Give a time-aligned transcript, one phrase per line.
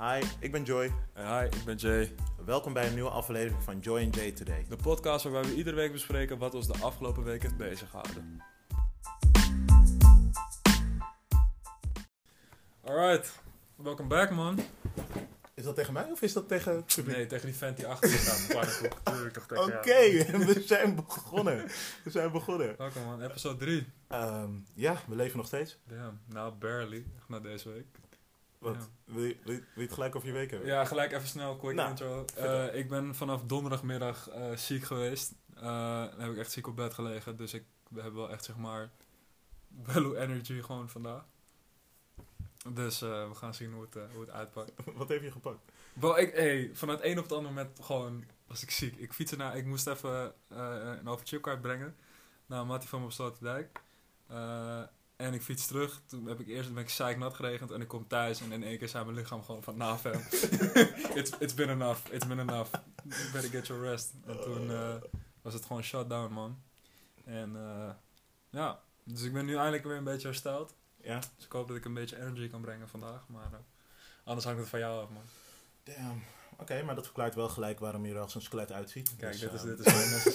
[0.00, 0.92] Hi, ik ben Joy.
[1.12, 2.14] En hi, ik ben Jay.
[2.44, 4.66] Welkom bij een nieuwe aflevering van Joy and Jay Today.
[4.68, 8.42] De podcast waarbij we iedere week bespreken wat ons de afgelopen week heeft beziggehouden.
[12.84, 13.32] Alright,
[13.76, 14.58] welkom back man.
[15.54, 17.16] Is dat tegen mij of is dat tegen het publiek?
[17.16, 18.80] Nee, tegen die vent die achter je staat.
[19.66, 21.64] Oké, we zijn begonnen.
[22.04, 22.74] We zijn begonnen.
[22.78, 23.86] Welkom man, episode 3.
[24.08, 25.78] Ehm, ja, we leven nog steeds.
[25.86, 27.06] Damn, nou barely.
[27.28, 27.86] Na deze week.
[28.60, 28.74] Wat?
[28.74, 29.14] Ja.
[29.14, 30.68] Wil, je, wil, je, het gelijk over je week hebben?
[30.68, 32.24] Ja, gelijk even snel, quick Nou, intro.
[32.36, 35.34] Eh, ik ben vanaf donderdagmiddag eh, ziek geweest.
[35.54, 35.62] Eh,
[36.10, 37.36] dan heb ik echt ziek op bed gelegen.
[37.36, 38.90] Dus ik, we hebben wel echt, zeg maar,
[39.86, 41.24] bello energy gewoon vandaag.
[42.68, 44.72] Dus we gaan zien hoe het, hoe het uitpakt.
[44.96, 45.72] Wat heb je gepakt?
[45.92, 48.96] Wel, ik, hey, van het een op het andere moment gewoon was ik ziek.
[48.96, 51.96] Ik fietste naar, ik moest even een overchipkaart brengen
[52.46, 53.80] naar Mattie van mijn Sloterdijk.
[54.26, 54.82] Eh
[55.20, 56.00] en ik fiets terug.
[56.06, 58.78] Toen heb ik eerst ben ik zeiknat geregend en ik kom thuis en in één
[58.78, 60.12] keer zei mijn lichaam gewoon van nou fam,
[61.18, 62.70] it's, it's been enough, it's been enough.
[63.04, 64.12] You better get your rest.
[64.26, 64.94] En toen eh,
[65.42, 66.62] was het gewoon shutdown man.
[67.24, 67.90] En eh,
[68.50, 70.74] ja, dus ik ben nu eindelijk weer een beetje hersteld.
[71.02, 71.18] Ja?
[71.36, 73.28] Dus ik hoop dat ik een beetje energy kan brengen vandaag.
[73.28, 73.58] Maar eh,
[74.24, 75.24] anders hangt het van jou af man.
[75.82, 76.22] Damn.
[76.60, 79.16] Oké, maar dat verklaart wel gelijk waarom je er als een skelet uitziet.
[79.16, 80.34] Kijk, Dus, dit is, ehm, dit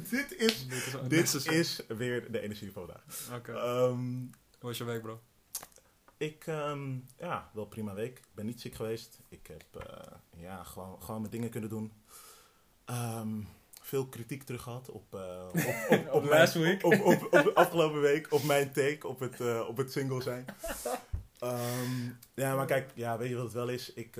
[0.10, 0.66] dit is,
[1.08, 3.36] dit is dit is weer de energie van vandaag.
[3.38, 3.52] Oké.
[3.52, 3.98] Ehm,
[4.58, 5.20] Hoe was je week, bro?
[6.16, 8.18] Ik, ehm, ja, wel prima week.
[8.18, 9.18] Ik ben niet ziek geweest.
[9.28, 11.92] Ik heb, eh, ja, gewoon, gewoon mijn dingen kunnen doen.
[13.82, 15.54] Veel kritiek terug gehad op, eh, op,
[15.98, 16.84] op, Op mijn- last week?
[16.84, 20.44] Op, op, op, de afgelopen week, op mijn take, op het, op het single zijn.
[22.34, 23.92] Ja, maar kijk, ja, weet je wat het wel is?
[23.92, 24.16] Ik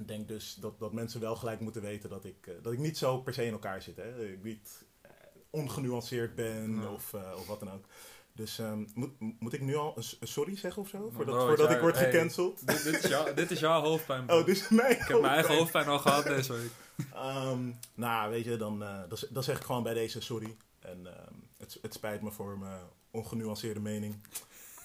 [0.00, 2.78] ehm, denk dus dat, dat mensen wel gelijk moeten weten dat ik, eh, dat ik
[2.78, 3.96] niet zo per se in elkaar zit.
[3.96, 4.12] Hè?
[4.16, 5.10] Dat ik niet eh,
[5.50, 6.92] ongenuanceerd ben Ja.
[6.92, 7.84] of, eh, of wat dan ook.
[8.32, 11.10] Dus ehm, moet, moet ik nu al een, sorry zeggen of zo?
[11.10, 12.10] Voordat, bro, voordat ik word hey.
[12.10, 12.66] gecanceld?
[12.66, 14.38] dit, dit, is jou, dit is jouw hoofdpijn, bro.
[14.38, 15.86] Oh, dit is mijn Ik heb mijn eigen hoofdpijn.
[15.88, 16.70] al gehad deze week.
[17.12, 20.56] Ehm, nou, weet je, dan, z- dan zeg ik gewoon bij deze sorry.
[20.80, 22.80] En ehm, het, het spijt me voor mijn
[23.10, 24.16] ongenuanceerde mening.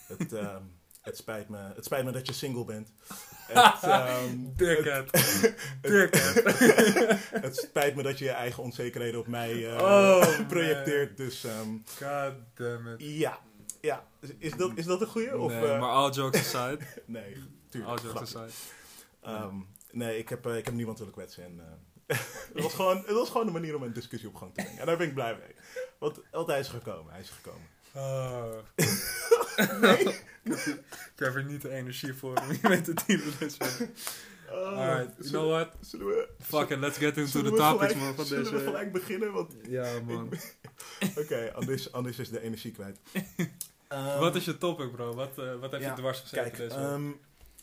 [0.08, 0.34] Het,
[1.06, 2.92] het, spijt me, het spijt me dat je single bent.
[3.48, 5.12] Het, Dickhead.
[5.82, 6.40] Dickhead.
[7.46, 11.18] het spijt me dat je je eigen onzekerheden op mij eh, Oh, projecteert.
[11.18, 11.70] Dus ehm,
[12.04, 12.96] God damn it.
[12.98, 13.40] ja,
[13.82, 14.04] ja.
[14.38, 15.38] Is- dat, is dat een goeie?
[15.40, 16.86] Of, nee, eh, maar all jokes aside.
[17.06, 18.02] nee, All tuurlijk.
[18.02, 18.40] jokes grapje.
[18.40, 18.52] aside.
[19.22, 19.56] Ehm,
[19.92, 21.44] nee, ik heb, eh, ik heb niemand willen kwetsen.
[21.44, 21.62] En,
[22.08, 24.80] het, was gewoon, het was gewoon een manier om een discussie op gang te brengen.
[24.80, 25.56] En daar ben ik blij mee.
[26.00, 27.68] Want, want hij is gekomen, hij is gekomen.
[27.96, 28.54] Oh.
[29.82, 30.04] Nee?
[31.16, 33.90] Ik heb er niet de energie voor om hiermee te dealen week.
[34.50, 35.70] Oh, Alright, you know what?
[35.82, 38.64] Zullen we, Fuck it, let's get into the topics, gelijk- man, van zullen deze we
[38.64, 39.32] gelijk beginnen?
[39.32, 40.30] Want Ja, man.
[41.22, 43.00] Oké, anders, anders is de energie kwijt.
[44.20, 45.14] Wat is je topic, bro?
[45.14, 47.12] Wat, eh, wat heb je dwars gezeten Kijk, deze ehm,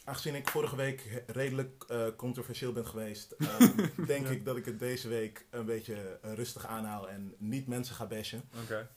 [0.04, 3.76] aangezien ik vorige week redelijk eh, controversieel ben geweest, ehm,
[4.06, 4.32] denk Ja.
[4.32, 8.43] ik dat ik het deze week een beetje rustig aanhaal en niet mensen ga bashen.
[8.62, 8.88] Oké.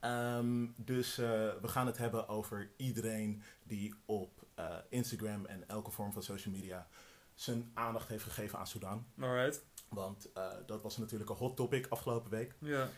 [0.00, 1.26] Ehm, dus eh,
[1.60, 6.54] we gaan het hebben over iedereen die op eh, Instagram en elke vorm van social
[6.54, 6.88] media
[7.34, 9.06] zijn aandacht heeft gegeven aan Sudan.
[9.20, 9.64] Alright.
[9.88, 12.54] Want eh, dat was natuurlijk een hot topic afgelopen week.
[12.58, 12.88] Ja.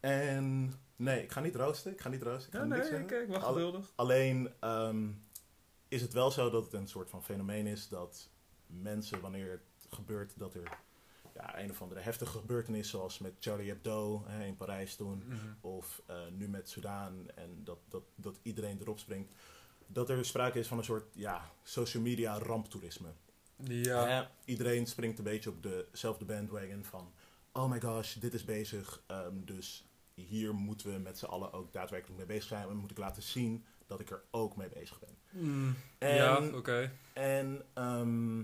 [0.00, 1.92] En nee, ik ga niet roosten.
[1.92, 2.46] Ik ga niet roosten.
[2.52, 3.06] Ik ga Ja, niks nee, zeggen.
[3.06, 3.92] kijk, wacht geduldig.
[3.94, 5.08] Alleen ehm,
[5.88, 8.30] is het wel zo dat het een soort van fenomeen is dat
[8.66, 10.78] mensen, wanneer het gebeurt, dat er
[11.36, 15.36] ja, een of andere heftige gebeurtenis, zoals met Charlie Hebdo hè, in Parijs toen, Mhm.
[15.60, 19.32] of eh, nu met Sudaan, en dat, dat, dat iedereen erop springt,
[19.86, 23.08] dat er sprake is van een soort ja, social media ramptoerisme.
[23.56, 24.06] Ja.
[24.06, 27.12] Hè, iedereen springt een beetje op dezelfde bandwagon van,
[27.52, 31.72] oh my gosh, dit is bezig, ehm, dus hier moeten we met z'n allen ook
[31.72, 32.68] daadwerkelijk mee bezig zijn.
[32.68, 35.16] En moet ik laten zien dat ik er ook mee bezig ben.
[35.30, 35.74] Mm.
[35.98, 36.92] En, ja, oké.
[37.12, 38.42] en ehm,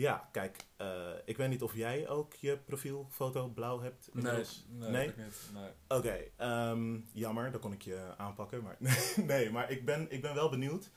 [0.00, 4.08] ja, kijk, eh, ik weet niet of jij ook je profielfoto blauw hebt.
[4.12, 4.64] Nee, inmiddels.
[4.68, 5.12] nee, Nee?
[5.54, 5.70] Nee.
[5.88, 8.62] Oké, ehm, jammer, dan kon ik je aanpakken.
[8.62, 8.76] Maar
[9.26, 10.90] nee, maar ik ben, ik ben wel benieuwd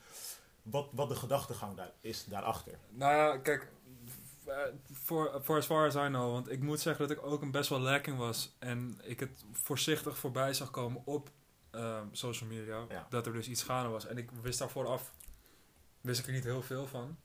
[0.62, 2.78] wat, wat de gedachtegang daar is daarachter.
[2.90, 3.72] Nou ja, kijk,
[4.46, 4.56] eh,
[4.92, 7.50] voor for as far as I know, want ik moet zeggen dat ik ook een
[7.50, 11.30] best wel lacking was en ik het voorzichtig voorbij zag komen op
[11.70, 13.06] ehm, social media, Ja.
[13.10, 14.06] dat er dus iets gaande was.
[14.06, 15.12] En ik wist daar vooraf,
[16.00, 17.16] wist ik er niet heel veel van.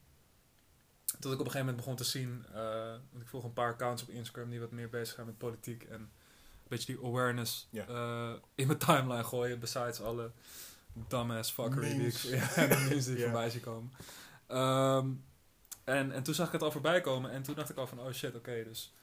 [1.19, 3.74] Tot ik op een gegeven moment begon te zien, eh, want ik volg een paar
[3.74, 6.10] accounts op Instagram die wat meer bezig zijn met politiek en een
[6.68, 10.31] beetje die awareness eh, in mijn timeline gooien, besides alle
[10.94, 13.92] dumbass fuckery die ik, ja, de memes die voorbij zie komen.
[14.48, 15.10] Ehm,
[15.83, 18.00] en, en toen zag ik het al voorbij komen en toen dacht ik al van,
[18.00, 18.94] oh shit, oké, dus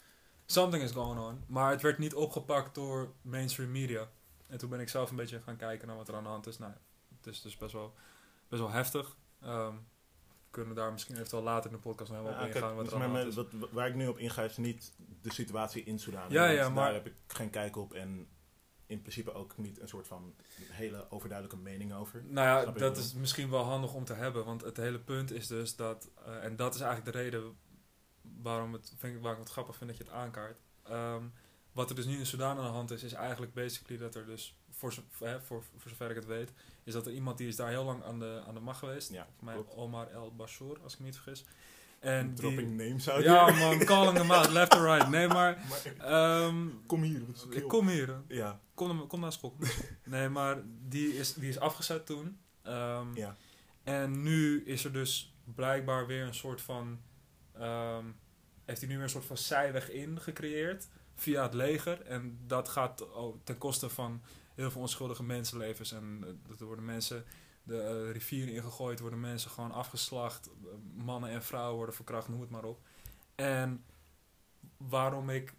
[0.46, 1.44] something is going on.
[1.46, 4.08] Maar het werd niet opgepakt door mainstream media.
[4.46, 6.46] En toen ben ik zelf een beetje gaan kijken naar wat er aan de hand
[6.46, 6.58] is.
[6.58, 6.72] Nou,
[7.16, 7.94] het is dus best wel,
[8.48, 9.16] best wel heftig.
[9.42, 9.74] Ehm,
[10.56, 12.74] kunnen daar misschien eventueel later in de podcast nog Ja, op kijk, ingaan.
[12.74, 14.92] Wat dus er maar met- wat, waar ik nu op inga is niet
[15.22, 16.24] de situatie in Sudan.
[16.28, 18.28] Ja, maar- Daar heb ik geen kijk op en
[18.86, 20.34] in principe ook niet een soort van
[20.70, 22.22] hele overduidelijke mening over.
[22.24, 24.44] Nou ja, Snap dat is misschien wel handig om te hebben.
[24.44, 26.10] Want het hele punt is dus dat...
[26.26, 27.56] eh, en dat is eigenlijk de reden
[28.42, 30.60] waarom, het, vind ik, waarom ik het grappig vind dat je het aankaart.
[30.82, 31.22] Ehm,
[31.76, 34.26] wat er dus nu in Sudan aan de hand is, is eigenlijk basically dat er
[34.26, 34.56] dus...
[34.70, 36.52] Voor, voor, voor zover ik het weet,
[36.84, 39.10] is dat er iemand die is daar heel lang aan de, aan de macht geweest.
[39.10, 39.74] Ja, Volgens mij klopt.
[39.74, 41.44] Omar El Bashir, als ik me niet vergis.
[42.00, 45.08] En die, Dropping names out ja man, calling them out, left and right.
[45.08, 45.64] Nee, maar...
[45.98, 47.22] Ehm, kom hier.
[47.50, 48.20] ik kom hier.
[48.28, 49.56] Ja, Kom, naar- kom naar school.
[50.04, 52.38] nee, maar die is, die is afgezet toen.
[52.62, 53.36] Ehm, ja.
[53.82, 57.00] En nu is er dus blijkbaar weer een soort van.
[57.52, 58.04] ehm,
[58.64, 62.02] heeft hij nu weer een soort van zijweg in gecreëerd via het leger.
[62.02, 64.22] En dat gaat oh, ten koste van
[64.54, 65.92] heel veel onschuldige mensenlevens.
[65.92, 67.24] En eh, er worden mensen
[67.62, 70.46] de eh, rivieren ingegooid, worden mensen gewoon afgeslacht.
[70.46, 72.80] eh, Mannen en vrouwen worden verkracht, noem het maar op.
[73.34, 73.84] En
[74.76, 75.54] waarom ik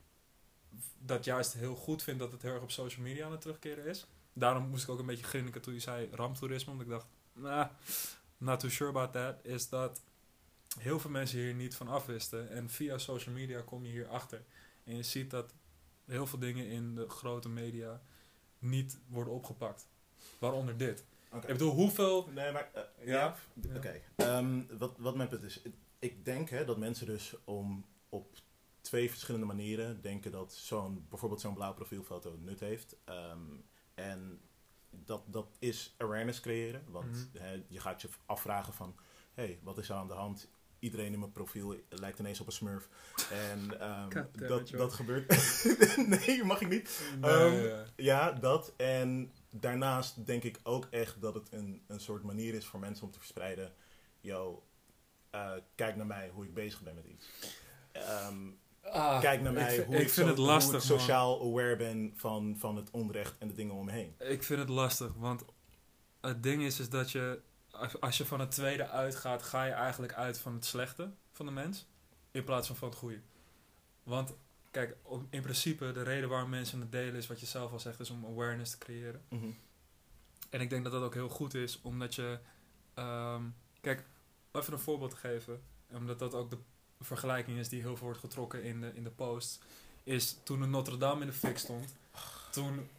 [1.00, 3.86] dat juist heel goed vind dat het heel erg op social media aan het terugkeren
[3.86, 4.07] is.
[4.33, 6.71] Daarom moest ik ook een beetje grinniken toen je zei ramptoerisme.
[6.71, 7.68] Omdat ik dacht, nah,
[8.38, 9.36] not too sure about that.
[9.44, 10.01] Is dat
[10.80, 12.50] heel veel mensen hier niet van afwisten.
[12.50, 14.44] En via social media kom je hier achter.
[14.88, 15.54] En je ziet dat
[16.06, 18.01] heel veel dingen in de grote media
[18.60, 19.88] niet worden opgepakt.
[20.39, 21.04] Waaronder dit.
[21.31, 21.48] Oké.
[21.48, 22.28] Ik bedoel, hoeveel...
[22.28, 22.69] Nee, maar...
[22.74, 23.36] eh, Ja?
[23.62, 24.01] ja, oké.
[24.16, 25.62] Ehm, wat, wat mijn punt is...
[26.00, 28.36] Ik denk hè, dat mensen dus om op
[28.81, 32.95] twee verschillende manieren denken dat zo'n, bijvoorbeeld zo'n blauw profielfoto nut heeft.
[33.04, 33.40] Ehm,
[33.94, 34.40] en
[34.90, 36.83] dat, dat is awareness creëren.
[36.88, 37.44] Want Mhm.
[37.44, 38.95] hè, je gaat je afvragen van...
[39.33, 40.50] Hé, hey, wat is er aan de hand?
[40.80, 42.88] Iedereen in mijn profiel lijkt ineens op een smurf.
[43.32, 45.28] En ehm, dat, dat gebeurt...
[46.28, 47.02] nee, mag ik niet.
[47.20, 48.74] Nee, Ehm, eh, Ja, dat.
[48.78, 53.06] En daarnaast denk ik ook echt dat het een, een soort manier is voor mensen
[53.06, 53.74] om te verspreiden.
[54.22, 54.64] Yo,
[55.30, 57.30] eh, kijk naar mij hoe ik bezig ben met iets.
[57.92, 58.36] Ehm,
[58.82, 61.42] ah, kijk naar mij ik, hoe ik ik, vind zo- het hoe lastig, ik sociaal
[61.42, 64.16] aware ben van, van het onrecht en de dingen om me heen.
[64.20, 65.46] Ik vind het lastig, want
[66.22, 67.40] het ding is, is dat je...
[68.00, 71.52] Als, je van het tweede uitgaat, ga je eigenlijk uit van het slechte van de
[71.52, 71.86] mens.
[72.32, 73.22] In plaats van van het goede.
[74.04, 74.34] Want,
[74.72, 74.98] kijk,
[75.30, 78.10] in principe, de reden waarom mensen het delen is wat je zelf al zegt, is
[78.10, 79.22] om awareness te creëren.
[79.30, 79.50] Mhm.
[80.50, 82.40] En ik denk dat dat ook heel goed is, omdat je...
[82.94, 83.44] ehm,
[83.82, 84.04] kijk,
[84.52, 85.62] even een voorbeeld te geven.
[85.92, 86.58] Omdat dat ook de
[87.00, 89.64] vergelijking is die heel veel wordt getrokken in de, in de post.
[90.04, 91.96] Is toen de Notre Dame in de fik stond.
[92.52, 92.90] Toen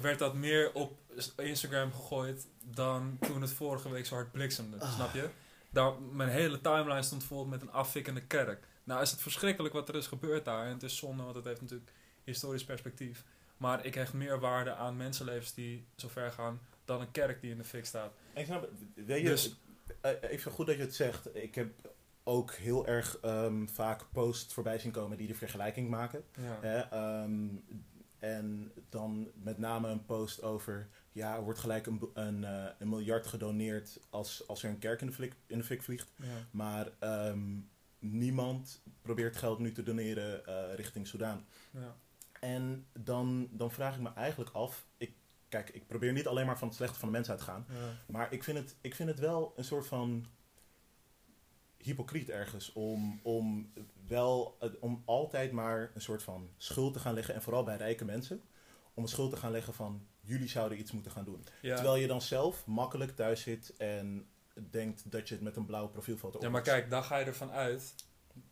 [0.00, 0.98] werd dat meer op
[1.36, 4.80] Instagram gegooid dan toen het vorige week zo hard bliksemde.
[4.80, 4.94] Ah.
[4.94, 5.28] Snap je?
[5.70, 8.66] Daar, mijn hele timeline stond vol met een afvikkende kerk.
[8.84, 10.66] Nou is het verschrikkelijk wat er is gebeurd daar.
[10.66, 11.92] En het is zonde, want het heeft natuurlijk
[12.24, 13.24] historisch perspectief.
[13.56, 17.50] Maar ik hecht meer waarde aan mensenlevens die zo ver gaan dan een kerk die
[17.50, 18.12] in de fik staat.
[18.34, 19.56] Ik snap, weet je, Dus-
[20.00, 21.36] eh, even goed dat je het zegt.
[21.36, 21.70] Ik heb
[22.24, 26.24] ook heel erg ehm, vaak posts voorbij zien komen die de vergelijking maken.
[26.40, 26.58] Ja.
[26.60, 27.46] Hè, ehm,
[28.22, 32.88] en dan met name een post over, ja, er wordt gelijk een, een, eh, een
[32.88, 36.12] miljard gedoneerd als, als er een kerk in de, flik, in de fik vliegt.
[36.16, 36.46] Ja.
[36.50, 37.60] Maar ehm,
[37.98, 41.46] niemand probeert geld nu te doneren eh, richting Soudaan.
[41.70, 41.96] Ja.
[42.40, 45.14] En dan, dan vraag ik me eigenlijk af, ik,
[45.48, 47.66] kijk, ik probeer niet alleen maar van het slechte van de mens uit te gaan.
[47.68, 47.74] Ja.
[48.06, 50.26] Maar ik vind het, ik vind het wel een soort van
[51.82, 53.72] hypocriet ergens om, om
[54.06, 57.34] wel om altijd maar een soort van schuld te gaan leggen.
[57.34, 58.42] En vooral bij rijke mensen.
[58.94, 61.44] Om een schuld te gaan leggen van jullie zouden iets moeten gaan doen.
[61.62, 61.74] Ja.
[61.74, 64.26] Terwijl je dan zelf makkelijk thuis zit en
[64.70, 67.50] denkt dat je het met een blauwe profielfoto Ja, maar kijk, dan ga je ervan
[67.50, 67.94] uit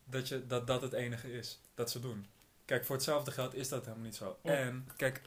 [0.05, 2.27] dat, je, dat dat het enige is dat ze doen.
[2.65, 4.39] Kijk, voor hetzelfde geld is dat helemaal niet zo.
[4.43, 5.21] En kijk,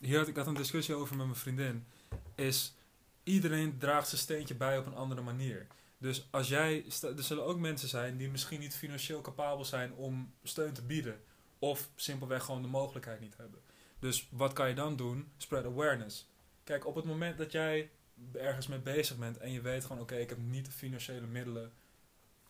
[0.00, 1.86] hier had ik had een discussie over met mijn vriendin.
[2.34, 2.74] Is
[3.22, 5.66] iedereen draagt zijn steentje bij op een andere manier.
[6.00, 6.84] Dus als jij,
[7.16, 11.20] er zullen ook mensen zijn die misschien niet financieel capabel zijn om steun te bieden.
[11.58, 13.60] Of simpelweg gewoon de mogelijkheid niet hebben.
[13.98, 15.32] Dus wat kan je dan doen?
[15.36, 16.28] Spread awareness.
[16.64, 17.90] Kijk, op het moment dat jij
[18.32, 21.72] ergens mee bezig bent en je weet van oké, ik heb niet de financiële middelen.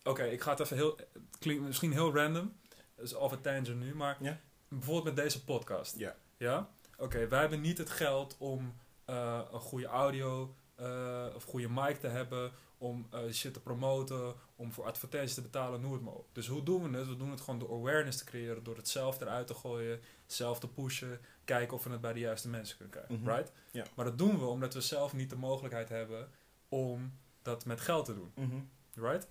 [0.02, 2.52] Oké, ik ga het even heel, het klinkt misschien heel random,
[2.97, 4.40] dus off a tangent nu, maar Ja.
[4.69, 5.97] bijvoorbeeld met deze podcast.
[5.97, 6.16] Ja.
[6.37, 6.71] Ja?
[6.99, 11.97] Oké, wij hebben niet het geld om eh, een goede audio eh, of goede mic
[11.97, 16.14] te hebben, om eh, shit te promoten, om voor advertenties te betalen, noem het maar
[16.14, 16.28] op.
[16.32, 17.08] Dus hoe doen we het?
[17.08, 20.60] We doen het gewoon door awareness te creëren, door het zelf eruit te gooien, zelf
[20.60, 23.20] te pushen, kijken of we het bij de juiste mensen kunnen krijgen.
[23.20, 23.30] Mhm.
[23.30, 23.52] Right?
[23.70, 23.84] Ja.
[23.94, 26.30] Maar dat doen we omdat we zelf niet de mogelijkheid hebben
[26.68, 28.32] om dat met geld te doen.
[28.34, 28.60] Mhm.
[28.94, 29.28] Right?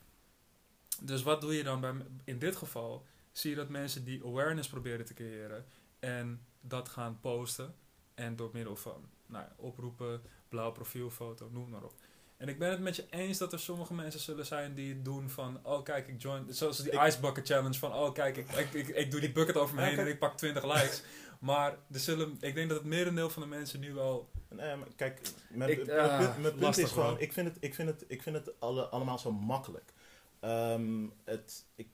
[1.01, 3.06] Dus wat doe je dan bij, in dit geval?
[3.32, 5.65] Zie je dat mensen die awareness proberen te creëren
[6.00, 7.75] en dat gaan posten
[8.13, 11.94] en door middel van nou, oproepen, blauw profielfoto, noem maar op.
[12.39, 15.05] En ik ben het met je eens dat er sommige mensen zullen zijn die het
[15.05, 15.60] doen van...
[15.63, 16.53] Oh, kijk, ik join...
[16.53, 17.93] Zoals die Ik- Ice Bucket Challenge van...
[17.93, 20.38] Oh, kijk, ik, ik, ik, ik doe die bucket over me heen en ik pak
[20.38, 21.03] 20 likes.
[21.39, 24.29] maar er zullen, ik denk dat het merendeel van de mensen nu wel...
[24.50, 27.48] Nee, maar kijk, mijn, Ik- mijn ah, punt, mijn punt lastig, is gewoon, ik vind
[27.48, 29.93] het, ik vind het, ik vind het alle, allemaal zo makkelijk.
[30.39, 31.88] Ehm, het, ik,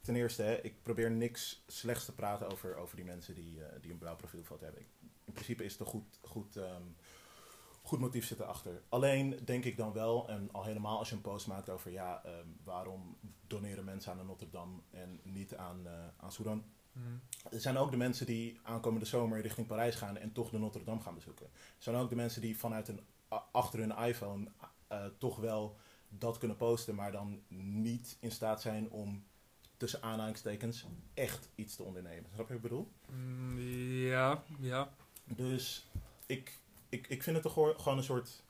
[0.00, 3.72] ten eerste, hè, ik probeer niks slechts te praten over, over die mensen die, eh,
[3.80, 4.80] die een blauw profielfoto hebben.
[4.82, 4.88] Ik-
[5.24, 6.82] in principe is er goed, goed, ehm,
[7.82, 8.82] goed motief zitten achter.
[8.88, 12.24] Alleen denk ik dan wel, en al helemaal als je een post maakt over ja,
[12.24, 16.64] ehm, waarom doneren mensen aan de Notre Dame en niet aan, eh aan Sudan.
[16.92, 17.20] Hmm.
[17.50, 20.84] Er zijn ook de mensen die aankomende zomer richting Parijs gaan en toch de Notre
[20.84, 21.46] Dame gaan bezoeken.
[21.54, 23.00] Er zijn ook de mensen die vanuit een,
[23.52, 24.48] achter hun iPhone
[24.88, 25.76] eh, toch wel
[26.08, 29.24] dat kunnen posten, maar dan niet in staat zijn om
[29.76, 32.30] tussen aanhalingstekens echt iets te ondernemen.
[32.34, 32.92] Snap je wat ik bedoel?
[33.10, 33.58] Mm,
[34.06, 34.90] ja, ja.
[35.24, 35.88] Dus
[36.26, 36.60] ik,
[36.90, 38.42] ik, ik vind het toch gewoon een soort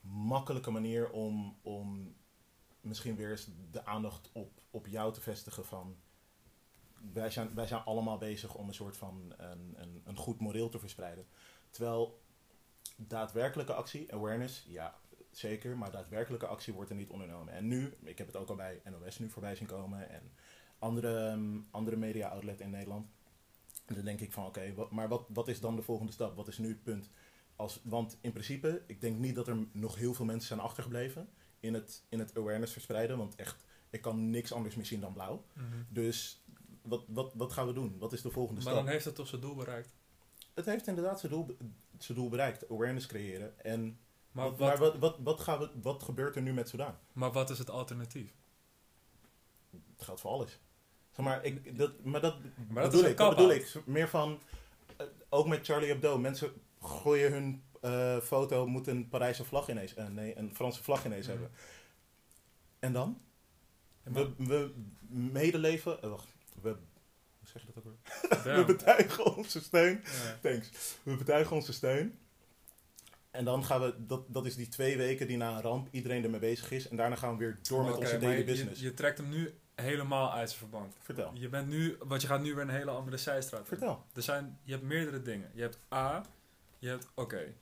[0.00, 2.14] makkelijke manier om, om
[2.80, 5.96] misschien weer eens de aandacht op, op jou te vestigen van...
[7.12, 10.68] Wij zijn, wij zijn allemaal bezig om een soort van een, een, een goed moreel
[10.68, 11.26] te verspreiden.
[11.70, 12.20] Terwijl
[12.96, 14.98] daadwerkelijke actie, awareness, ja,
[15.30, 15.76] zeker.
[15.76, 17.54] Maar daadwerkelijke actie wordt er niet ondernomen.
[17.54, 20.32] En nu, ik heb het ook al bij NOS nu voorbij zien komen en
[20.78, 23.06] andere, ehm, andere media outlet in Nederland.
[23.86, 26.36] En dan denk ik van oké, maar wat, wat is dan de volgende stap?
[26.36, 27.10] Wat is nu het punt?
[27.62, 31.28] Als, want in principe, ik denk niet dat er nog heel veel mensen zijn achtergebleven
[31.60, 33.18] in het, in het awareness verspreiden.
[33.18, 35.44] Want echt, ik kan niks anders meer zien dan blauw.
[35.52, 35.64] Mhm.
[35.88, 36.44] Dus
[36.82, 37.98] wat, wat, wat gaan we doen?
[37.98, 38.84] Wat is de volgende Maar stap?
[38.84, 39.94] dan heeft het toch zijn doel bereikt.
[40.54, 41.56] Het heeft inderdaad zijn doel,
[41.98, 42.70] zijn doel bereikt.
[42.70, 43.64] Awareness creëren.
[43.64, 43.98] En
[44.30, 46.94] Maar, wat, wat, maar wat, wat, wat, gaan we, wat gebeurt er nu met Sudan?
[47.12, 48.34] maar wat is het alternatief?
[49.70, 50.60] Het geldt voor alles.
[51.10, 52.36] Zeg maar, ik, dat, maar dat,
[52.68, 53.16] Maar dat bedoel is ik.
[53.16, 53.86] Dat bedoel ik.
[53.86, 54.40] Meer van,
[54.96, 56.18] eh, ook met Charlie Hebdo.
[56.18, 61.04] Mensen gooien hun eh, foto, moeten een Parijse vlag ineens, eh, nee, een Franse vlag
[61.04, 61.30] ineens Mhm.
[61.38, 61.50] hebben.
[62.78, 63.20] En dan?
[64.02, 64.72] We, we
[65.08, 66.26] medeleven, eh, wacht,
[66.62, 66.68] we,
[67.38, 68.56] hoe zeg je dat ook weer?
[68.56, 70.00] We betuigen onze steun.
[70.04, 70.38] Ja.
[70.50, 70.68] Thanks.
[71.02, 72.18] We betuigen onze steun.
[73.30, 76.24] En dan gaan we, dat, dat is die twee weken die na een ramp iedereen
[76.24, 76.88] ermee bezig is.
[76.88, 78.80] En daarna gaan we weer door met onze daily je- business.
[78.80, 80.94] Je, je trekt hem nu helemaal uit zijn verband.
[81.00, 81.30] Vertel.
[81.34, 83.60] Je bent nu, want je gaat nu weer een hele andere zijstraat.
[83.60, 83.66] in.
[83.66, 84.04] Vertel.
[84.14, 85.50] Er zijn, je hebt meerdere dingen.
[85.54, 86.22] Je hebt A,
[86.82, 87.54] je hebt, oké,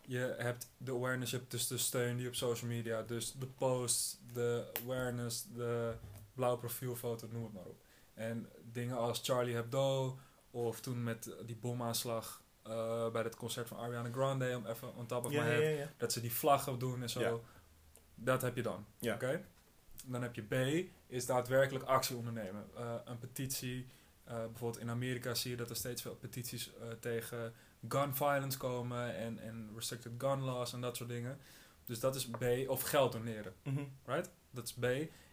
[0.00, 3.46] je hebt de awareness, je hebt dus de steun die op social media, dus de
[3.46, 5.94] posts, de awareness, de
[6.34, 7.80] blauwe profielfoto, noem het maar op.
[8.14, 10.18] En dingen als Charlie Hebdo,
[10.50, 15.06] of toen met die bomaanslag eh, bij het concert van Ariana Grande, om even on
[15.06, 15.92] top of Ja, my ja, head, ja, ja.
[15.96, 17.20] dat ze die vlaggen doen en zo.
[17.20, 17.34] Ja.
[18.14, 18.86] Dat heb je dan.
[18.98, 19.14] Ja.
[19.14, 19.44] Oké?
[20.04, 20.54] Dan heb je B,
[21.06, 22.64] is daadwerkelijk actie ondernemen.
[22.76, 23.86] Eh, een petitie.
[24.28, 27.54] Eh, bijvoorbeeld in Amerika zie je dat er steeds veel petities eh, tegen
[27.88, 31.38] gun violence komen en, en restricted gun laws en dat soort dingen.
[31.84, 33.54] Dus dat is B, of geld doneren.
[33.62, 33.84] Mhm.
[34.04, 34.30] Right?
[34.50, 34.84] Dat is B.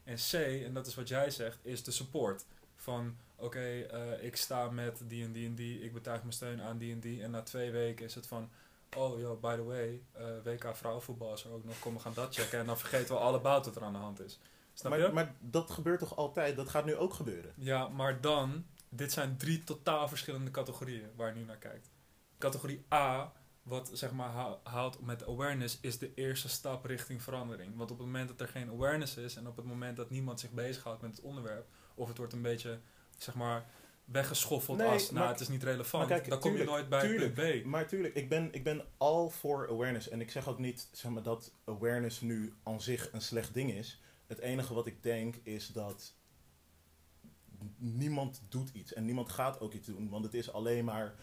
[0.03, 0.33] En C,
[0.63, 2.45] en dat is wat jij zegt, is de support.
[2.75, 6.61] Van, oké, eh, ik sta met die en die en die, ik betuig mijn steun
[6.61, 7.23] aan die en die.
[7.23, 8.49] En na twee weken is het van,
[8.97, 10.01] oh yo, by the way,
[10.43, 12.59] WK vrouwenvoetbal is er ook nog, kom we gaan dat checken.
[12.59, 14.39] En dan vergeten we alle bout wat er aan de hand is.
[14.73, 14.99] Snap je?
[14.99, 16.55] Maar, maar dat gebeurt toch altijd?
[16.55, 17.53] Dat gaat nu ook gebeuren.
[17.55, 21.89] Ja, maar dan, dit zijn drie totaal verschillende categorieën waar je nu naar kijkt.
[22.37, 23.33] Categorie A,
[23.63, 27.75] wat zeg maar houdt met awareness, is de eerste stap richting verandering.
[27.75, 30.39] Want op het moment dat er geen awareness is en op het moment dat niemand
[30.39, 32.79] zich bezighoudt met het onderwerp, of het wordt een beetje,
[33.17, 33.65] zeg maar,
[34.05, 36.99] weggeschoffeld Nee, als, nou maar- het is niet relevant, kijk, dan kom je nooit bij
[37.01, 37.33] tuurlijk.
[37.33, 37.65] punt B.
[37.65, 40.09] Maar tuurlijk, ik ben, ik ben all for awareness.
[40.09, 43.71] En ik zeg ook niet zeg maar, dat awareness nu aan zich een slecht ding
[43.73, 44.01] is.
[44.27, 46.13] Het enige wat ik denk is dat
[47.77, 48.93] niemand doet iets.
[48.93, 50.09] En niemand gaat ook iets doen.
[50.09, 51.15] Want het is alleen maar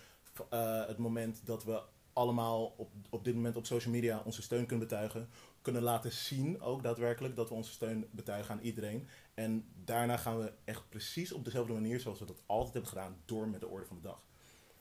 [0.49, 4.67] eh, het moment dat we allemaal op, op dit moment op social media onze steun
[4.67, 5.29] kunnen betuigen.
[5.63, 9.09] Kunnen laten zien ook daadwerkelijk dat we onze steun betuigen aan iedereen.
[9.35, 13.17] En daarna gaan we echt precies op dezelfde manier zoals we dat altijd hebben gedaan
[13.25, 14.23] door met de orde van de dag.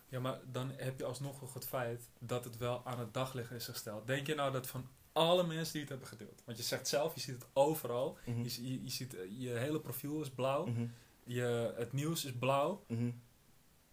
[0.10, 3.51] Ja, maar dan heb je alsnog nog het feit dat het wel aan het daglicht
[3.51, 4.08] is gesteld.
[4.08, 7.13] Denk je nou dat van alle mensen die het hebben gedeeld, want je zegt zelf,
[7.13, 8.43] je ziet het overal, Mhm.
[8.43, 10.86] je, je, je ziet, eh, je hele profiel is blauw, Mhm.
[11.24, 13.12] Je, het nieuws is blauw, Mhm.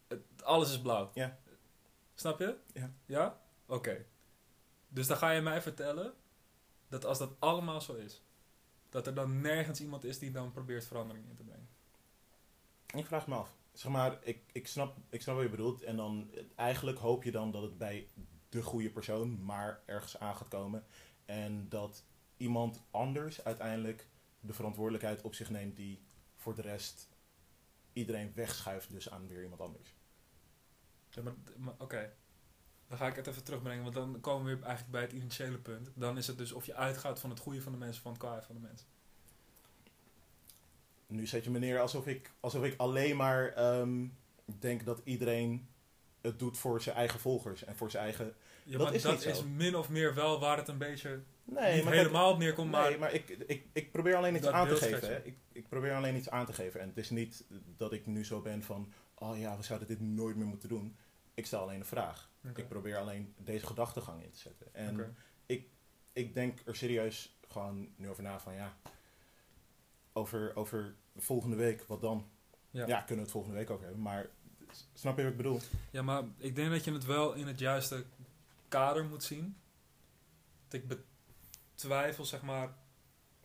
[0.09, 1.11] het, alles is blauw.
[1.15, 1.39] Ja.
[2.15, 2.57] Snap je?
[2.73, 2.93] Ja.
[3.07, 3.41] Ja?
[3.67, 4.05] Oké.
[4.89, 6.15] Dus dan ga je mij vertellen
[6.89, 8.23] dat als dat allemaal zo is,
[8.89, 11.69] dat er dan nergens iemand is die dan probeert verandering in te brengen.
[12.95, 13.57] Ik vraag me af.
[13.73, 15.83] Zeg maar, ik, ik, snap, ik snap wat je bedoelt.
[15.83, 18.09] En dan eigenlijk hoop je dan dat het bij
[18.49, 20.85] de goede persoon maar ergens aan gaat komen.
[21.25, 22.05] En dat
[22.37, 24.09] iemand anders uiteindelijk
[24.41, 26.03] de verantwoordelijkheid op zich neemt die
[26.35, 27.09] voor de rest
[27.99, 29.95] iedereen wegschuift dus aan weer iemand anders.
[31.11, 32.13] Ja, maar, maar oké.
[32.89, 35.59] Dan ga ik het even terugbrengen, want dan komen we weer eigenlijk bij het initiële
[35.59, 35.91] punt.
[35.95, 38.21] Dan is het dus of je uitgaat van het goede van de mensen, van het
[38.21, 38.87] kwaaie van de mensen.
[41.07, 44.07] Nu zet je me neer alsof ik, alsof ik alleen maar ehm,
[44.45, 45.69] denk dat iedereen
[46.21, 48.35] het doet voor zijn eigen volgers en voor zijn eigen...
[48.65, 51.23] Ja, Dat maar is dat is min of meer wel waar het een beetje
[51.55, 52.71] Nee, niet maar helemaal op neerkomt.
[52.71, 54.89] Nee, maar ik, ik, ik probeer alleen iets aan te geven.
[54.89, 55.13] schetsen.
[55.13, 55.23] Hè.
[55.23, 55.37] Ik,
[55.69, 56.81] ik probeer alleen iets aan te geven.
[56.81, 57.45] En het is niet
[57.77, 58.93] dat ik nu zo ben van...
[59.15, 60.97] Oh ja, we zouden dit nooit meer moeten doen.
[61.35, 62.31] Ik stel alleen een vraag.
[62.55, 64.75] Ik probeer alleen deze gedachtegang in te zetten.
[64.75, 65.15] En Oké.
[66.13, 68.55] ik denk er serieus gewoon nu over na van...
[68.55, 68.77] Ja,
[70.13, 72.31] over, over volgende week, wat dan?
[72.71, 72.87] Ja.
[72.87, 72.99] Ja.
[72.99, 74.03] kunnen we het volgende week over hebben.
[74.03, 74.27] Maar
[74.95, 75.61] snap je wat ik bedoel?
[75.91, 78.05] Ja, maar ik denk dat je het wel in het juiste
[78.69, 79.57] kader moet zien.
[80.69, 80.89] Dat ik
[81.75, 82.77] betwijfel, zeg maar.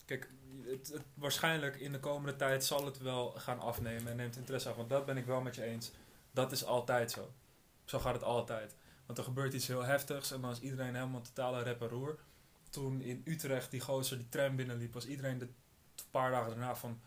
[0.04, 0.30] Kijk,
[0.62, 4.68] het, het- waarschijnlijk in de komende tijd zal het wel gaan afnemen en neemt interesse
[4.68, 4.76] af.
[4.76, 5.90] Want dat ben ik wel met je eens.
[6.30, 7.30] Dat is altijd zo.
[7.84, 8.74] Zo gaat het altijd.
[9.06, 12.18] Want er gebeurt iets heel heftigs en dan is iedereen helemaal totale rep en roer.
[12.70, 15.48] Toen in Utrecht die gozer die tram binnenliep, was iedereen de
[16.10, 17.00] paar dagen daarna van...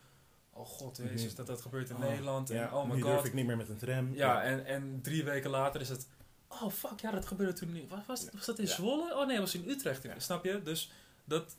[0.50, 2.50] Oh god, jezus, dat dat gebeurt in Oh, Nederland.
[2.50, 3.10] En oh my nu god.
[3.12, 4.14] durf ik niet meer met een tram.
[4.14, 6.06] Ja, en, en drie weken later is het...
[6.48, 7.88] Oh, fuck, ja, dat gebeurde toen niet.
[7.90, 8.68] Was, was, was dat in.
[8.68, 9.14] Zwolle?
[9.14, 10.02] Oh nee, dat was in Utrecht.
[10.02, 10.18] Ja.
[10.18, 10.62] Snap je?
[10.62, 10.90] Dus
[11.24, 11.56] dat,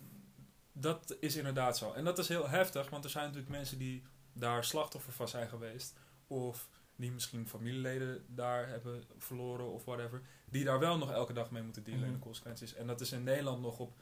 [0.82, 1.92] dat is inderdaad zo.
[1.94, 5.50] En dat is heel heftig, want er zijn natuurlijk mensen die daar slachtoffer van zijn
[5.50, 5.94] geweest.
[6.28, 10.22] Of die misschien familieleden daar hebben verloren of whatever.
[10.46, 12.18] Die daar wel nog elke dag mee moeten dealen in Mhm.
[12.20, 12.74] de consequenties.
[12.74, 14.02] En dat is in Nederland nog op,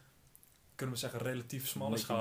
[0.76, 2.20] kunnen we zeggen, relatief smalle schaal.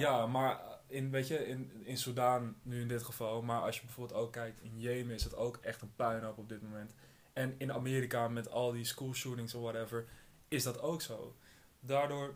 [0.00, 3.84] Ja, maar in, weet je, in, in Soudaan nu in dit geval, maar als je
[3.84, 6.94] bijvoorbeeld ook kijkt, in Jemen is het ook echt een puinhoop op dit moment.
[7.32, 10.06] En in Amerika met al die school shootings of whatever,
[10.48, 11.36] is dat ook zo.
[11.80, 12.34] Daardoor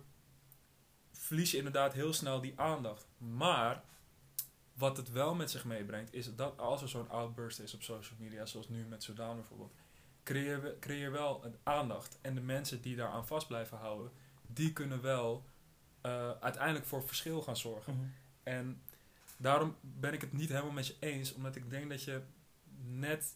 [1.22, 3.06] verlies je inderdaad heel snel die aandacht.
[3.18, 3.82] Maar
[4.72, 8.18] wat het wel met zich meebrengt, is dat als er zo'n outburst is op social
[8.20, 9.72] media, zoals nu met Soudaan bijvoorbeeld,
[10.24, 12.18] creëer, we- creëer wel een aandacht.
[12.20, 14.10] En de mensen die daaraan vast blijven houden,
[14.46, 15.44] die kunnen wel
[16.00, 17.94] eh, uiteindelijk voor verschil gaan zorgen.
[17.94, 18.04] Mhm.
[18.42, 18.82] En
[19.36, 22.20] daarom ben ik het niet helemaal met je eens, omdat ik denk dat je
[22.86, 23.34] net,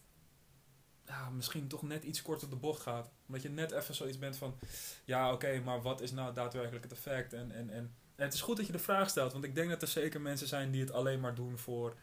[1.07, 3.11] ja, misschien toch net iets korter de bocht gaat.
[3.27, 4.59] Omdat je net even zoiets bent van,
[5.05, 7.33] ja oké, maar wat is nou daadwerkelijk het effect?
[7.33, 9.83] En, en, en, het is goed dat je de vraag stelt, want ik denk dat
[9.83, 11.97] er zeker mensen zijn die het alleen maar doen voor,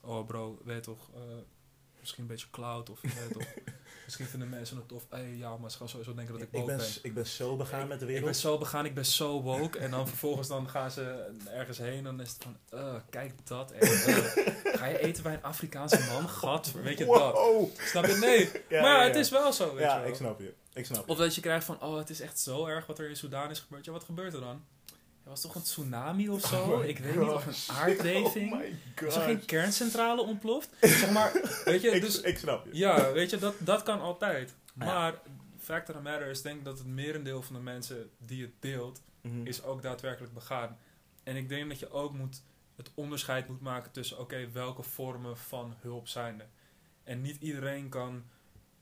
[0.00, 1.20] oh bro, weet toch, eh,
[2.08, 3.00] misschien een beetje cloud of
[3.32, 3.42] toch.
[4.04, 6.54] Misschien vinden mensen het tof, hey, ja, maar ze gaan sowieso denken dat ik Ik
[6.54, 6.86] woke ben, ben.
[7.02, 8.36] ik ben zo begaan met de Ik ben wereld.
[8.36, 9.78] zo begaan, ik ben zo woke.
[9.78, 13.32] En dan vervolgens dan gaan ze ergens heen en dan is het van, uh, kijk
[13.46, 13.70] dat.
[13.72, 14.16] En, uh,
[14.74, 16.28] ga je eten bij een Afrikaanse man?
[16.28, 17.38] Gat, weet je dat?
[17.88, 18.14] Snap je?
[18.16, 18.50] Nee.
[18.68, 20.08] Ja, maar ja, het is wel zo, weet Ja, je wel.
[20.08, 20.54] ik snap je.
[20.72, 21.12] Ik snap je.
[21.12, 23.50] Of dat je krijgt van, oh, het is echt zo erg wat er in Soudaan
[23.50, 23.84] is gebeurd.
[23.84, 24.64] Ja, wat gebeurt er dan?
[25.28, 26.62] Er was toch een tsunami of zo?
[26.62, 28.52] Oh ik weet niet, of een aardbeving?
[28.52, 30.68] Oh is er geen kerncentrale ontploft?
[30.80, 31.32] zeg maar,
[31.64, 32.20] weet je, Ik, dus...
[32.20, 32.70] ik snap je.
[32.72, 34.54] Ja, weet je, dat, dat kan altijd.
[34.78, 34.84] Ja.
[34.84, 35.14] Maar,
[35.58, 39.00] fact of the matter is, denk dat het merendeel van de mensen die het deelt,
[39.20, 39.46] Mhm.
[39.46, 40.78] is ook daadwerkelijk begaan.
[41.22, 42.42] En ik denk dat je ook moet,
[42.76, 46.48] het onderscheid moet maken tussen, oké, welke vormen van hulp zijn er?
[47.04, 48.24] En niet iedereen kan,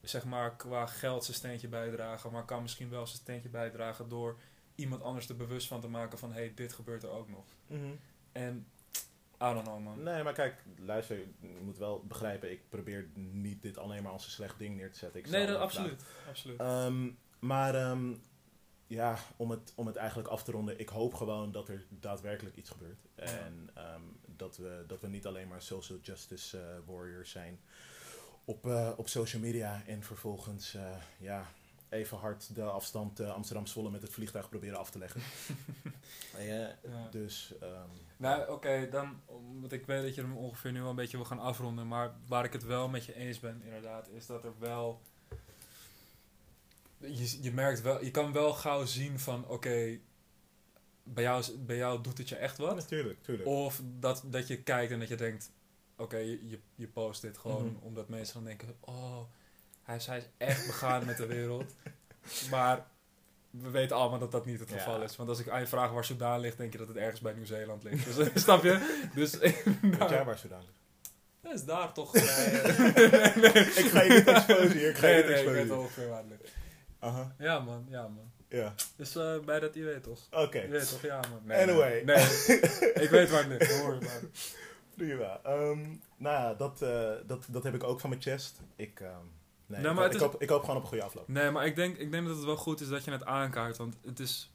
[0.03, 4.37] zeg maar, qua geld zijn steentje bijdragen, maar kan misschien wel zijn steentje bijdragen door
[4.77, 7.45] iemand anders er bewust van te maken van, hé, hey, dit gebeurt er ook nog.
[7.67, 7.95] Mhm.
[8.33, 8.67] En,
[9.43, 10.03] I don't know, man.
[10.03, 14.25] Nee, maar kijk, luister, je moet wel begrijpen, ik probeer niet dit alleen maar als
[14.25, 15.21] een slecht ding neer te zetten.
[15.21, 16.05] Ik nee, dat, absoluut.
[16.29, 16.61] absoluut.
[16.61, 18.15] Ehm, maar ehm,
[18.87, 22.57] ja, om het, om het eigenlijk af te ronden, ik hoop gewoon dat er daadwerkelijk
[22.57, 23.07] iets gebeurt.
[23.15, 27.61] En ehm, dat, we, dat we niet alleen maar social justice eh, warriors zijn
[28.47, 31.47] op, eh, op social media en vervolgens eh, ja,
[31.89, 35.21] even hard de afstand eh, Amsterdam-Zwolle met het vliegtuig proberen af te leggen.
[36.37, 37.09] Eh, Ja.
[37.11, 39.21] Dus ehm, Nou, oké, dan,
[39.61, 42.15] want ik weet dat je hem ongeveer nu wel een beetje wil gaan afronden, maar
[42.27, 45.01] waar ik het wel met je eens ben, inderdaad, is dat er wel.
[46.99, 49.99] Je, je merkt wel, je kan wel gauw zien van, oké,
[51.03, 52.75] bij, jou, is- bij jou doet het je echt wat.
[52.75, 53.49] natuurlijk, natuurlijk.
[53.49, 55.51] Of dat, dat je kijkt en dat je denkt,
[55.97, 57.85] oké, je, je, je post dit gewoon Mhm.
[57.85, 59.21] omdat mensen dan denken, oh,
[59.87, 61.73] hij is, hij is echt begaan met de wereld.
[62.51, 62.87] Maar
[63.51, 64.77] we weten allemaal dat dat niet het Ja.
[64.79, 65.17] geval is.
[65.17, 67.33] Want als ik aan je vraag waar Soudaan ligt, denk je dat het ergens bij
[67.33, 68.17] Nieuw-Zeeland ligt.
[68.17, 69.09] Dus, snap je?
[69.15, 70.75] Dus Weet jij waar Sudan ligt?
[71.41, 72.15] dat is daar toch.
[72.15, 72.23] eh,
[73.83, 76.09] Ik ga je niet exposen hier, ik ga je nee, niet nee, ik weet ongeveer
[76.09, 76.55] waar het ligt.
[76.99, 78.31] Aha, Ja man, ja man.
[78.49, 78.75] ja.
[78.97, 80.21] Dus eh, bij dat je weet toch?
[80.31, 81.41] Oké, Je weet toch, ja man.
[81.45, 82.03] Nee, Anyway.
[82.05, 82.05] Nee,
[82.47, 82.93] nee.
[82.93, 83.81] ik weet waar het ligt.
[83.81, 84.21] Hoor je maar.
[84.97, 85.41] prima.
[85.45, 85.81] Ehm,
[86.17, 88.61] nou ja, dat, eh, dat, dat heb ik ook van mijn chest.
[88.77, 89.11] Ik, ehm,
[89.67, 91.29] nee, ik, maar ik, is- hoop, ik hoop gewoon op een goede afloop.
[91.29, 93.77] Nee, maar ik denk, ik denk dat het wel goed is dat je het aankaart.
[93.77, 94.51] Want het is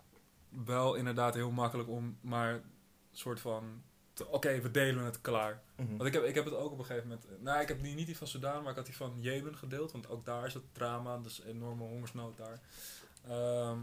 [0.65, 2.61] wel inderdaad heel makkelijk om maar
[3.11, 3.81] soort van
[4.27, 5.61] Oké, we delen het klaar.
[5.75, 5.89] Mhm.
[5.89, 7.41] Want ik heb, ik heb het ook op een gegeven moment...
[7.41, 9.91] Nou, ik heb die, niet die van Sudan, maar ik had die van Jemen gedeeld.
[9.91, 12.59] Want ook daar is het drama, dus enorme hongersnood daar.
[13.27, 13.77] Ehm,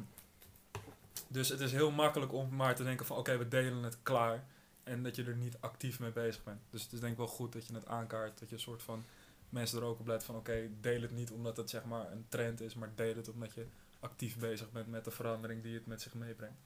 [1.29, 3.17] dus het is heel makkelijk om maar te denken van...
[3.17, 4.45] Oké, we delen het klaar.
[4.83, 6.61] En dat je er niet actief mee bezig bent.
[6.71, 8.39] Dus het is denk ik wel goed dat je het aankaart.
[8.39, 9.05] Dat je een soort van...
[9.49, 10.37] Mensen er ook op let van...
[10.37, 12.75] Oké, deel het niet omdat het zeg maar een trend is.
[12.75, 13.67] Maar deel het omdat je
[14.01, 16.61] actief bezig bent met de verandering die het met zich meebrengt.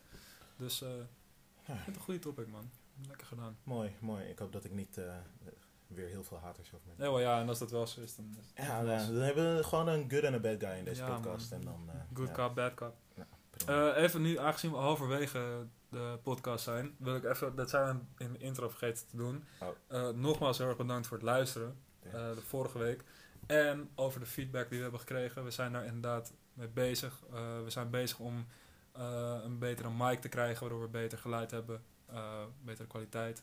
[0.56, 0.82] Dus...
[0.82, 0.88] eh
[1.66, 1.74] Ja.
[1.76, 2.70] het een goede topic, man.
[3.08, 3.56] Lekker gedaan.
[3.64, 4.24] Mooi, mooi.
[4.24, 5.14] Ik hoop dat ik niet eh,
[5.86, 7.04] weer heel veel haters over me.
[7.04, 9.56] Ja, wel ja, en als dat wel zo is, dan is Ja, ja, dan hebben
[9.56, 11.50] we gewoon een good en een bad guy in deze Ja, podcast.
[11.50, 11.60] man.
[11.60, 12.94] En dan, eh, Good ja, cop, bad cop.
[13.96, 18.32] even nu, aangezien we halverwege de podcast zijn, wil ik even, dat zijn we in
[18.32, 19.44] de intro vergeten te doen.
[19.90, 20.08] Oh.
[20.08, 21.74] Nogmaals heel erg bedankt voor het luisteren, Ja.
[22.10, 23.04] De vorige week.
[23.46, 25.44] En over de feedback die we hebben gekregen.
[25.44, 27.22] We zijn daar inderdaad mee bezig.
[27.32, 28.46] Eh, we zijn bezig om
[28.92, 33.42] eh, een betere mic te krijgen, waardoor we beter geluid hebben, eh, betere kwaliteit.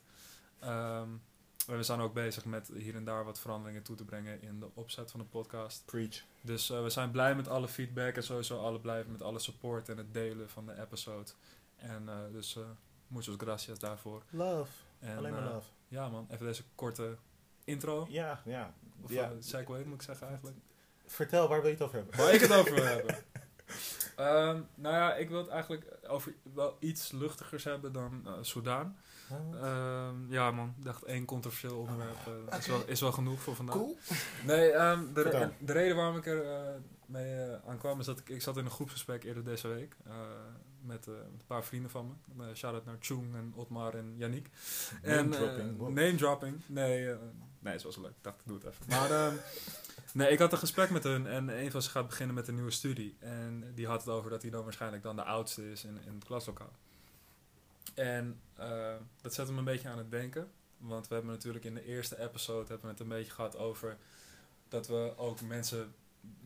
[1.69, 4.60] En we zijn ook bezig met hier en daar wat veranderingen toe te brengen in
[4.60, 5.86] de opzet van de podcast.
[5.86, 6.24] Preach.
[6.41, 9.89] Dus eh, we zijn blij met alle feedback en sowieso alle blij met alle support
[9.89, 11.32] en het delen van de episode.
[11.76, 12.63] En eh, dus uh,
[13.08, 14.24] muchas gracias daarvoor.
[14.30, 14.72] Love.
[15.00, 15.69] En, Alleen maar eh, love.
[15.88, 17.17] Ja man, even deze korte
[17.69, 18.08] intro.
[18.10, 18.73] Ja, ja.
[19.01, 19.32] Of ja.
[19.39, 20.58] segue moet ik zeggen eigenlijk.
[21.05, 22.17] Vertel, waar wil je het over hebben?
[22.17, 23.17] Waar ik het over wil hebben.
[24.15, 28.97] Ehm, nou ja, ik wil het eigenlijk over wel iets luchtigers hebben dan uh, Soudaan.
[29.62, 33.55] Ehm, ja man, ik dacht één controversieel onderwerp uh, is, wel, is wel genoeg voor
[33.55, 33.75] vandaag.
[33.75, 33.97] Cool.
[34.45, 36.69] Nee, um, de, de reden waarom ik er uh,
[37.05, 39.95] mee uh, aan kwam is dat ik, ik zat in een groepsgesprek eerder deze week
[40.08, 40.13] uh,
[40.82, 42.43] met, met, een paar vrienden van me.
[42.43, 44.49] Uh, shout-out naar Chung en Otmar en Yannick.
[45.03, 45.77] Name en, dropping.
[45.77, 45.88] Wow.
[45.88, 46.62] Name dropping.
[46.65, 47.15] Nee,
[47.60, 48.10] nee, het was leuk.
[48.10, 48.86] Ik dacht, ik doe het even.
[48.88, 49.36] Maar ehm,
[50.13, 52.56] nee, ik had een gesprek met hun en een van ze gaat beginnen met een
[52.56, 53.15] nieuwe studie.
[53.19, 56.13] En die had het over dat hij dan waarschijnlijk dan de oudste is in, in
[56.13, 56.72] het klaslokaal.
[57.93, 60.52] En uh, dat zette me een beetje aan het denken.
[60.78, 63.98] Want we hebben natuurlijk in de eerste episode hebben we het een beetje gehad over
[64.67, 65.93] dat we ook mensen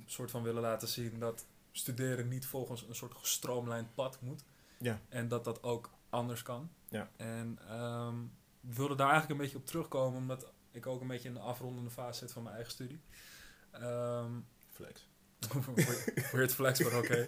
[0.06, 4.44] soort van willen laten zien dat studeren niet volgens een soort gestroomlijnd pad moet.
[4.78, 5.02] Ja.
[5.10, 6.70] En dat dat ook anders kan.
[6.90, 7.10] Ja.
[7.16, 11.28] En um, we wilden daar eigenlijk een beetje op terugkomen, omdat ik ook een beetje
[11.28, 13.02] in de afrondende fase zit van mijn eigen studie.
[13.82, 15.08] Um, flex.
[16.32, 17.14] weird flex, maar oké.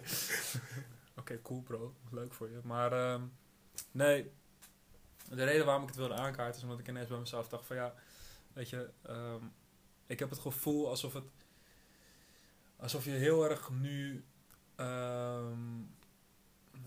[1.16, 1.94] okay, cool bro.
[2.10, 2.60] Leuk voor je.
[2.62, 3.32] Maar um,
[3.90, 4.32] nee,
[5.28, 7.76] de reden waarom ik het wilde aankaarten is omdat ik ineens bij mezelf dacht van
[7.76, 7.94] ja,
[8.52, 9.52] weet je, um,
[10.06, 11.24] ik heb het gevoel alsof het,
[12.76, 14.24] alsof je heel erg nu,
[14.76, 15.94] um,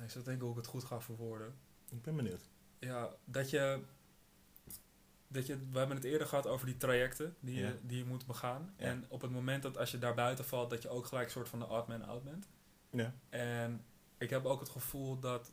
[0.03, 1.55] ik zat denken hoe ik het goed ga verwoorden.
[1.89, 2.49] Ik ben benieuwd.
[2.79, 3.83] Ja, dat je,
[5.31, 7.67] dat je, we hebben het eerder gehad over die trajecten die, Ja.
[7.67, 8.73] je, die je moet begaan.
[8.77, 8.85] Ja.
[8.85, 11.31] En op het moment dat als je daar buiten valt, dat je ook gelijk een
[11.31, 12.47] soort van de odd man out bent.
[12.91, 13.13] Ja.
[13.29, 13.85] En
[14.17, 15.51] ik heb ook het gevoel dat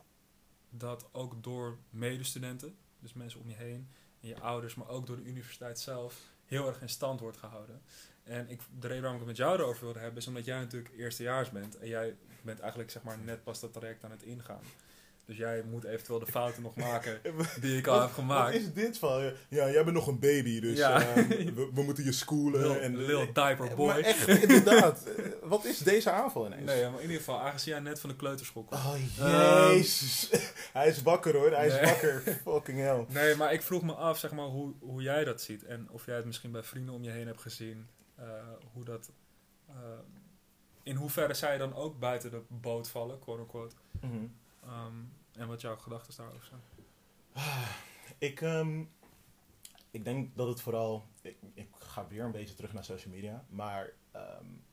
[0.69, 3.89] dat ook door medestudenten, dus mensen om je heen,
[4.21, 7.81] en je ouders, maar ook door de universiteit zelf, heel erg in stand wordt gehouden.
[8.23, 10.59] En ik, de reden waarom ik het met jou erover wilde hebben, is omdat jij
[10.59, 11.77] natuurlijk eerstejaars bent.
[11.77, 14.61] En jij bent eigenlijk zeg maar net pas dat traject aan het ingaan.
[15.27, 17.21] Dus jij moet eventueel de fouten nog maken
[17.61, 18.53] die ik al heb gemaakt.
[18.53, 19.33] Wat is dit van?
[19.49, 21.17] Ja, jij bent nog een baby, dus Ja.
[21.17, 22.61] uh, we, we, moeten je schoolen.
[22.61, 23.87] Lil, en, lil diaper boy.
[23.87, 25.03] Maar echt, inderdaad.
[25.41, 26.65] wat is deze aanval ineens?
[26.65, 28.81] Nee, maar in ieder geval, aangezien jij net van de kleuterschool komt.
[28.81, 28.95] Oh,
[29.71, 30.33] jezus.
[30.33, 30.39] Um,
[30.79, 31.79] hij is wakker hoor, hij nee.
[31.79, 32.21] is wakker.
[32.43, 33.05] Fucking hell.
[33.07, 35.63] Nee, maar ik vroeg me af, zeg maar, hoe, hoe jij dat ziet.
[35.63, 37.87] En of jij het misschien bij vrienden om je heen hebt gezien.
[38.19, 38.25] Uh,
[38.73, 39.11] hoe dat...
[39.69, 39.75] Uh,
[40.83, 43.75] in hoeverre zij dan ook buiten de boot vallen, quote unquote.
[44.01, 44.33] Mm -hmm.
[44.69, 46.61] um, en wat jouw gedachten daarover zijn?
[48.17, 48.89] Ik, um,
[49.91, 51.05] ik denk dat het vooral.
[51.21, 53.45] Ik, ik, ga weer een beetje terug naar social media.
[53.49, 54.63] Maar um,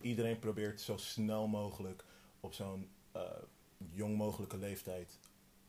[0.00, 2.04] iedereen probeert zo snel mogelijk
[2.40, 3.22] op zo'n uh,
[3.90, 5.18] jong mogelijke leeftijd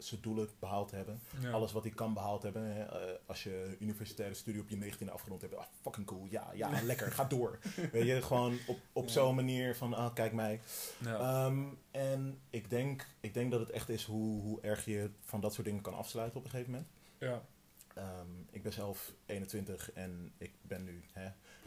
[0.04, 1.20] zijn doelen behaald hebben.
[1.40, 1.52] Ja.
[1.52, 2.64] Alles wat hij kan behaald hebben.
[2.64, 2.86] Hè.
[2.86, 5.56] Uh, als je universitaire studie op je 19e afgerond hebt.
[5.56, 6.28] Ah, fucking cool.
[6.30, 7.12] Ja, ja, lekker.
[7.12, 7.60] Ga door.
[7.92, 9.12] Weet je, gewoon op, op ja.
[9.12, 10.62] zo'n manier van, ah, kijk mij.
[10.98, 11.46] Ja.
[11.46, 15.42] Um, en ik denk, ik denk dat het echt is hoe, hoe erg je van
[15.42, 16.90] dat soort dingen kan afsluiten op een gegeven moment.
[17.18, 17.42] Ja.
[17.98, 21.04] Um, ik ben zelf 21 en ik ben nu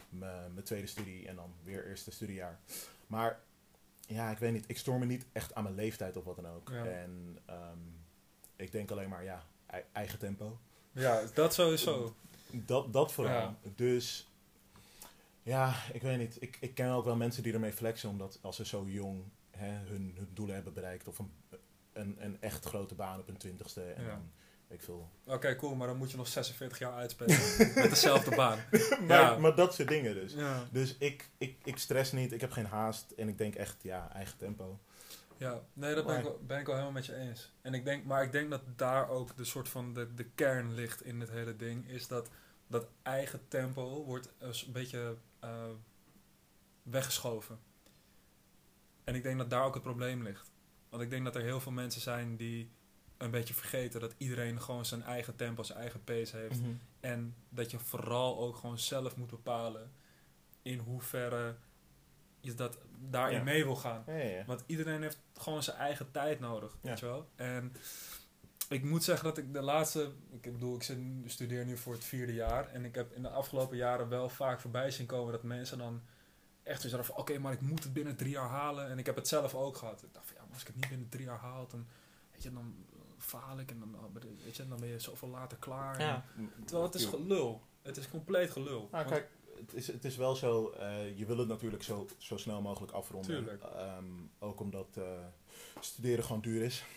[0.09, 2.61] mijn tweede studie en dan weer eerste studiejaar.
[3.07, 3.41] Maar
[4.07, 4.65] ja, ik weet niet.
[4.67, 6.71] Ik stoor me niet echt aan mijn leeftijd of wat dan ook.
[6.71, 8.04] En um,
[8.57, 9.45] ik denk alleen maar, ja,
[9.93, 10.59] eigen tempo.
[10.93, 12.15] Ja, dat sowieso.
[12.51, 13.35] Dat, dat vooral.
[13.35, 13.57] Ja.
[13.75, 14.29] Dus
[15.43, 16.37] ja, ik weet niet.
[16.43, 19.71] Ik, ik ken ook wel mensen die ermee flexen, omdat als ze zo jong hè,
[19.71, 21.31] hun, hun doelen hebben bereikt of een,
[21.93, 23.83] een, een echt grote baan op hun twintigste.
[23.83, 24.09] En Ja.
[24.09, 24.31] dan,
[24.69, 25.09] ik veel.
[25.25, 27.39] Oké, okay, cool, maar dan moet je nog 46 jaar uitspelen
[27.75, 28.59] met dezelfde baan.
[29.07, 29.39] maar, Ja.
[29.39, 30.35] maar dat soort dingen dus.
[30.71, 34.13] Dus ik, ik, ik stress niet, ik heb geen haast en ik denk echt, ja,
[34.13, 34.79] eigen tempo.
[35.37, 37.53] Ja, nee, dat ben, ik, wel- ben ik wel helemaal met je eens.
[37.61, 40.75] En ik denk, maar ik denk dat daar ook de soort van de, de kern
[40.75, 41.89] ligt in het hele ding.
[41.89, 42.31] Is dat
[42.67, 45.71] dat eigen tempo wordt een beetje eh,
[46.83, 47.59] weggeschoven.
[49.05, 50.51] En ik denk dat daar ook het probleem ligt.
[50.89, 52.71] Want ik denk dat er heel veel mensen zijn die
[53.17, 56.61] een beetje vergeten dat iedereen gewoon zijn eigen tempo, zijn eigen pace heeft.
[56.61, 56.71] Mhm.
[57.01, 59.93] En dat je vooral ook gewoon zelf moet bepalen
[60.63, 61.57] in hoeverre
[62.45, 62.79] je dat
[63.11, 63.45] daarin Ja.
[63.45, 64.03] mee wil gaan.
[64.07, 64.45] Ja, ja, ja.
[64.45, 66.89] Want iedereen heeft gewoon zijn eigen tijd nodig, Ja.
[66.89, 67.29] weet je wel.
[67.37, 67.73] En
[68.69, 70.11] ik moet zeggen dat ik de laatste...
[70.31, 70.83] Ik bedoel, ik
[71.27, 72.69] studeer nu voor het vierde jaar.
[72.69, 76.03] En ik heb in de afgelopen jaren wel vaak voorbij zien komen dat mensen dan
[76.63, 77.17] echt zo zeggen van...
[77.17, 78.89] Oké, maar ik moet het binnen drie jaar halen.
[78.89, 80.03] En ik heb het zelf ook gehad.
[80.03, 81.87] Ik dacht van, ja, maar als ik het niet binnen drie jaar haal, dan...
[82.33, 82.75] Weet je, dan
[83.19, 83.97] faal ik en dan,
[84.45, 85.97] weet je, dan ben je zoveel later klaar.
[85.99, 86.25] En- Ja.
[86.65, 87.63] terwijl het is gelul.
[87.83, 88.79] Het is compleet gelul.
[88.91, 89.29] Nou, Want- kijk,
[89.67, 92.93] het is, het is wel zo, eh, je wil het natuurlijk zo, zo snel mogelijk
[92.93, 93.31] afronden.
[93.31, 93.63] Tuurlijk.
[93.63, 94.05] Ehm,
[94.39, 95.05] ook omdat eh,
[95.81, 96.85] studeren gewoon duur is.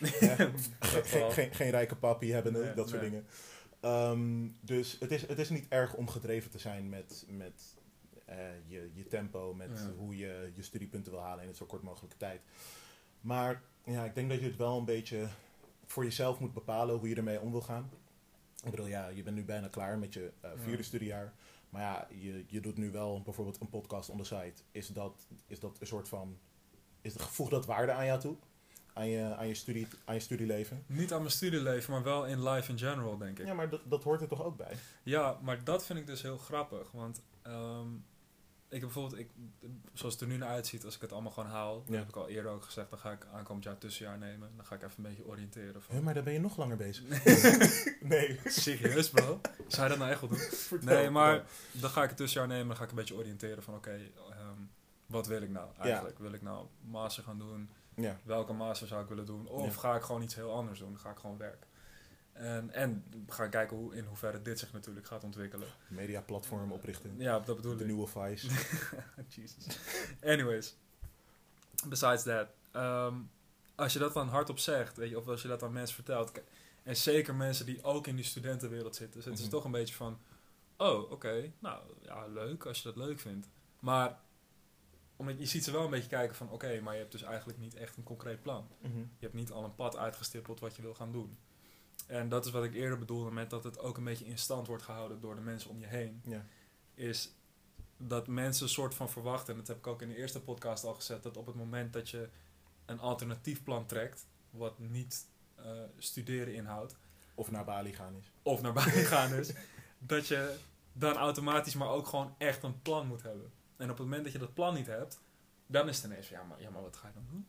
[1.30, 3.10] geen, geen, rijke papi hebben, Nee, dat soort nee.
[3.10, 3.26] dingen.
[3.80, 7.76] Ehm, dus het is, het is niet erg om gedreven te zijn met, met
[8.24, 9.92] eh, je, je tempo, met Ja.
[9.96, 12.40] hoe je je studiepunten wil halen in het zo kort mogelijke tijd.
[13.20, 15.26] Maar ja, ik denk dat je het wel een beetje
[15.86, 17.90] voor jezelf moet bepalen hoe je ermee om wil gaan.
[18.64, 20.82] Ik bedoel, ja, je bent nu bijna klaar met je vierde Ja.
[20.82, 21.32] studiejaar.
[21.70, 24.52] Maar ja, je, je doet nu wel bijvoorbeeld een podcast on the side.
[24.70, 26.38] Is dat, is dat een soort van...
[27.00, 28.36] Is, voegt dat waarde aan jou toe?
[28.92, 30.84] Aan je, aan je, studie, aan je studieleven?
[30.86, 33.46] Niet aan mijn studieleven, maar wel in life in general, denk ik.
[33.46, 34.76] Ja, maar dat, dat hoort er toch ook bij?
[35.02, 36.90] Ja, maar dat vind ik dus heel grappig.
[36.90, 37.88] Want ehm,
[38.78, 39.30] ik heb bijvoorbeeld, ik,
[39.92, 41.98] zoals het er nu naar uitziet, als ik het allemaal gewoon haal, dat Ja.
[41.98, 44.50] heb ik al eerder ook gezegd, dan ga ik aankomend jaar tussenjaar nemen.
[44.56, 45.82] Dan ga ik even een beetje oriënteren.
[45.82, 47.04] Van, maar daar ben je nog langer bezig.
[48.00, 48.40] nee.
[48.44, 49.40] Serieus, bro?
[49.68, 50.38] Zou je dat nou echt wel doen?
[50.68, 52.66] Vertel, Nee, maar dan ga ik het tussenjaar nemen.
[52.66, 53.90] Dan ga ik een beetje oriënteren van, oké,
[54.30, 54.60] ehm,
[55.06, 56.18] wat wil ik nou eigenlijk?
[56.18, 57.70] Wil ik nou master gaan doen?
[57.94, 58.18] Ja.
[58.22, 59.46] Welke master zou ik willen doen?
[59.48, 60.90] Of ga ik gewoon iets heel anders doen?
[60.92, 61.66] Dan ga ik gewoon werken.
[62.38, 65.68] En, en ga ik kijken hoe, in hoeverre dit zich natuurlijk gaat ontwikkelen.
[65.88, 67.14] Mediaplatform oprichten.
[67.18, 67.86] Ja, dat bedoel de ik.
[67.86, 68.48] nieuwe Vice.
[69.40, 69.78] Jesus.
[70.24, 70.76] Anyways.
[71.88, 72.48] Besides that.
[72.72, 73.14] ehm,
[73.74, 76.32] als je dat dan hardop zegt, weet je, of als je dat aan mensen vertelt.
[76.82, 79.22] En zeker mensen die ook in die studentenwereld zitten.
[79.22, 79.56] Zitten ze Mhm.
[79.56, 80.18] toch een beetje van...
[80.76, 81.52] Oh, oké.
[81.58, 83.48] nou, ja, leuk als je dat leuk vindt.
[83.80, 84.18] Maar
[85.16, 86.50] omdat je ziet ze wel een beetje kijken van...
[86.50, 88.68] Oké, maar je hebt dus eigenlijk niet echt een concreet plan.
[88.80, 88.98] Mhm.
[88.98, 91.38] Je hebt niet al een pad uitgestippeld wat je wil gaan doen.
[92.08, 94.66] En dat is wat ik eerder bedoelde met dat het ook een beetje in stand
[94.66, 96.44] wordt gehouden door de mensen om je heen Ja.
[96.94, 97.32] is
[97.96, 100.84] dat mensen een soort van verwachten, en dat heb ik ook in de eerste podcast
[100.84, 102.28] al gezet, dat op het moment dat je
[102.84, 105.64] een alternatief plan trekt, wat niet eh,
[105.98, 106.96] studeren inhoudt,
[107.34, 108.30] Of naar Bali gaan is.
[108.42, 109.52] of naar buiten gaan is,
[109.98, 110.56] dat je
[110.92, 113.52] dan automatisch maar ook gewoon echt een plan moet hebben.
[113.76, 115.20] En op het moment dat je dat plan niet hebt,
[115.66, 117.46] dan is het ineens van, ja maar, ja, maar wat ga je dan doen?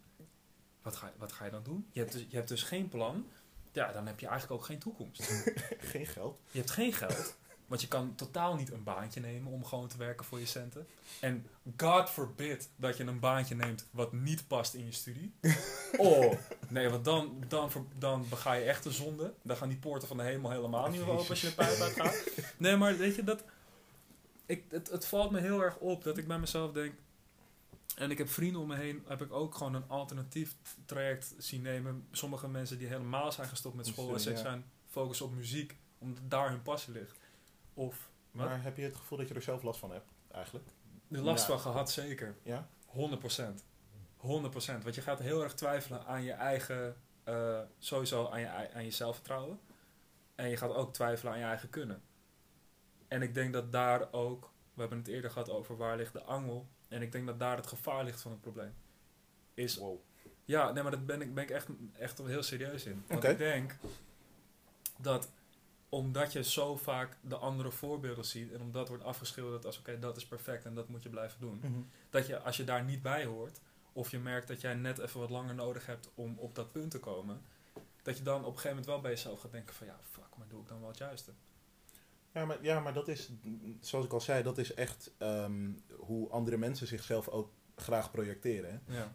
[0.82, 1.88] Wat ga, wat ga je dan doen?
[1.92, 3.26] Je hebt, dus, je hebt dus geen plan,
[3.72, 5.44] ja, dan heb je eigenlijk ook geen toekomst.
[5.92, 6.40] Geen geld.
[6.52, 7.36] Je hebt geen geld.
[7.70, 10.88] Want je kan totaal niet een baantje nemen om gewoon te werken voor je centen.
[11.20, 15.34] En God forbid dat je een baantje neemt wat niet past in je studie.
[15.98, 16.34] Oh,
[16.68, 19.34] nee, want dan, dan, dan bega je echt een zonde.
[19.42, 21.80] Dan gaan die poorten van de hemel helemaal niet meer open als je de pijp
[21.80, 22.24] uitgaat.
[22.58, 23.44] Nee, maar weet je, dat,
[24.46, 26.94] ik, het, het valt me heel erg op dat ik bij mezelf denk...
[28.00, 31.62] En ik heb vrienden om me heen, heb ik ook gewoon een alternatief traject zien
[31.62, 32.08] nemen.
[32.12, 34.36] Sommige mensen die helemaal zijn gestopt met school en Ja.
[34.38, 37.18] zijn focussen op muziek, omdat daar hun passie ligt.
[37.74, 38.46] Of Wat?
[38.48, 40.66] Maar heb je het gevoel dat je er zelf last van hebt, eigenlijk?
[41.08, 41.52] de last Ja.
[41.54, 42.36] van gehad, zeker.
[42.44, 42.68] Ja?
[42.86, 43.64] 100%.
[44.18, 44.84] 100%.
[44.84, 48.92] Want je gaat heel erg twijfelen aan je eigen, eh, sowieso aan je, aan je
[48.92, 49.60] zelfvertrouwen.
[50.36, 52.02] En je gaat ook twijfelen aan je eigen kunnen.
[53.08, 56.24] En ik denk dat daar ook, we hebben het eerder gehad over waar ligt de
[56.24, 56.68] angel.
[56.90, 58.74] En ik denk dat daar het gevaar ligt van het probleem.
[59.54, 60.00] Is, Wow.
[60.46, 63.04] ja, nee, maar daar ben ik, ben ik echt, echt heel serieus in.
[63.08, 63.76] Want ik denk
[64.98, 65.32] dat
[65.90, 70.18] omdat je zo vaak de andere voorbeelden ziet en omdat wordt afgeschilderd als oké, dat
[70.18, 71.80] is perfect en dat moet je blijven doen Mhm.
[72.10, 73.60] dat je als je daar niet bij hoort,
[73.94, 76.92] of je merkt dat jij net even wat langer nodig hebt om op dat punt
[76.92, 77.42] te komen,
[78.02, 80.38] dat je dan op een gegeven moment wel bij jezelf gaat denken van ja, fuck,
[80.38, 81.32] maar doe ik dan wel het juiste?
[82.40, 83.30] Ja, maar, ja, maar dat is,
[83.80, 88.82] zoals ik al zei, dat is echt ehm, hoe andere mensen zichzelf ook graag projecteren.
[88.86, 88.98] hè.
[88.98, 89.14] Ja,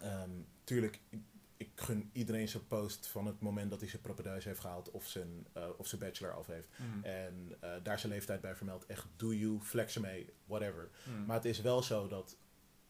[0.00, 0.30] Ehm,
[0.64, 1.20] tuurlijk, ik,
[1.56, 5.06] ik gun iedereen zijn post van het moment dat hij zijn propeduis heeft gehaald of
[5.06, 6.68] zijn, eh, of zijn bachelor af heeft.
[6.76, 7.04] Mm.
[7.04, 8.86] En eh, daar zijn leeftijd bij vermeld.
[8.86, 10.90] Echt, do you, flex ermee, whatever.
[11.04, 11.24] Mm.
[11.26, 12.36] Maar het is wel zo dat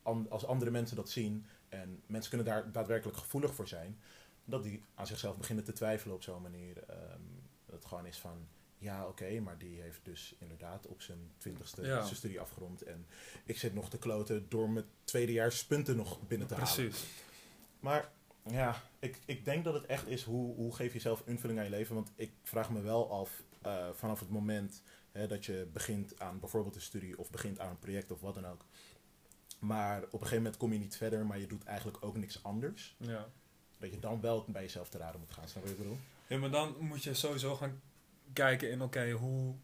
[0.02, 3.98] an- als andere mensen dat zien en mensen kunnen daar daadwerkelijk gevoelig voor zijn,
[4.44, 6.82] dat die aan zichzelf beginnen te twijfelen op zo'n manier.
[6.88, 7.20] Ehm,
[7.66, 8.48] dat het gewoon is van,
[8.82, 12.02] ja oké, maar die heeft dus inderdaad op zijn twintigste Ja.
[12.04, 12.82] zijn studie afgerond.
[12.82, 13.06] En
[13.44, 16.74] ik zit nog te kloten door mijn tweedejaars punten nog binnen te halen.
[16.74, 17.04] Precies.
[17.80, 18.10] Maar
[18.50, 21.64] ja, ik, ik denk dat het echt is hoe, hoe geef je zelf invulling aan
[21.64, 21.94] je leven.
[21.94, 26.40] Want ik vraag me wel af eh, vanaf het moment hè, dat je begint aan
[26.40, 28.64] bijvoorbeeld een studie of begint aan een project of wat dan ook.
[29.58, 32.42] Maar op een gegeven moment kom je niet verder, maar je doet eigenlijk ook niks
[32.42, 32.96] anders.
[32.98, 33.28] Ja.
[33.78, 35.48] Dat je dan wel bij jezelf te raden moet gaan.
[35.48, 35.98] Snap je wat ik bedoel?
[36.26, 37.80] ja, maar dan moet je sowieso gaan
[38.32, 39.54] kijken in, oké, hoe,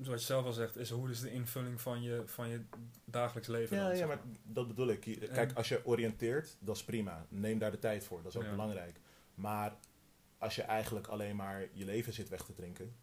[0.00, 2.60] zoals je zelf al zegt, is hoe is de invulling van je, van je
[3.04, 5.00] dagelijks leven Ja, dan, ja, maar dat bedoel ik.
[5.32, 7.26] Kijk, als je oriënteert, dat is prima.
[7.28, 8.50] Neem daar de tijd voor, dat is ook Ja.
[8.50, 9.00] belangrijk.
[9.34, 9.76] Maar
[10.38, 12.94] als je eigenlijk alleen maar je leven zit weg te drinken,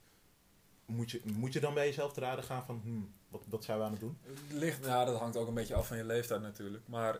[0.85, 3.77] moet je, moet je dan bij jezelf te raden gaan van, hmm, wat, wat zijn
[3.77, 4.17] we aan het doen?
[4.51, 6.87] Ligt, ja, dat hangt ook een beetje af van je leeftijd natuurlijk.
[6.87, 7.19] Maar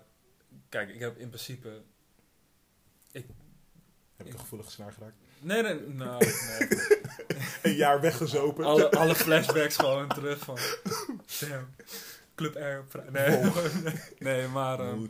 [0.69, 1.81] kijk, ik heb in principe.
[3.11, 3.23] Heb
[4.17, 5.15] ik Ik- een gevoelige snaar geraakt?
[5.39, 6.67] Nee, nee, nou, nee.
[7.61, 8.65] Een jaar weggezopen.
[8.65, 10.57] alle, alle flashbacks gewoon terug van.
[11.39, 11.67] Damn.
[12.35, 12.85] Club Air.
[13.11, 13.51] Nee,
[14.19, 14.79] nee maar.
[14.79, 15.05] ehm,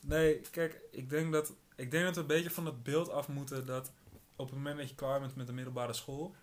[0.00, 3.28] nee, kijk, ik denk, dat, ik denk dat we een beetje van het beeld af
[3.28, 3.90] moeten dat
[4.36, 6.34] op het moment dat je klaar bent met de middelbare school.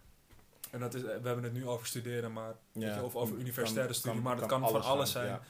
[0.72, 4.22] En dat is, we hebben het nu over studeren, maar je, of over universitaire studie,
[4.22, 5.28] maar dat kan, van alles zijn.
[5.28, 5.42] ja.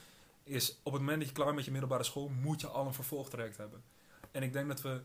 [0.43, 2.85] is op het moment dat je klaar bent met je middelbare school, moet je al
[2.85, 3.83] een vervolgtraject hebben.
[4.31, 5.01] En ik denk dat we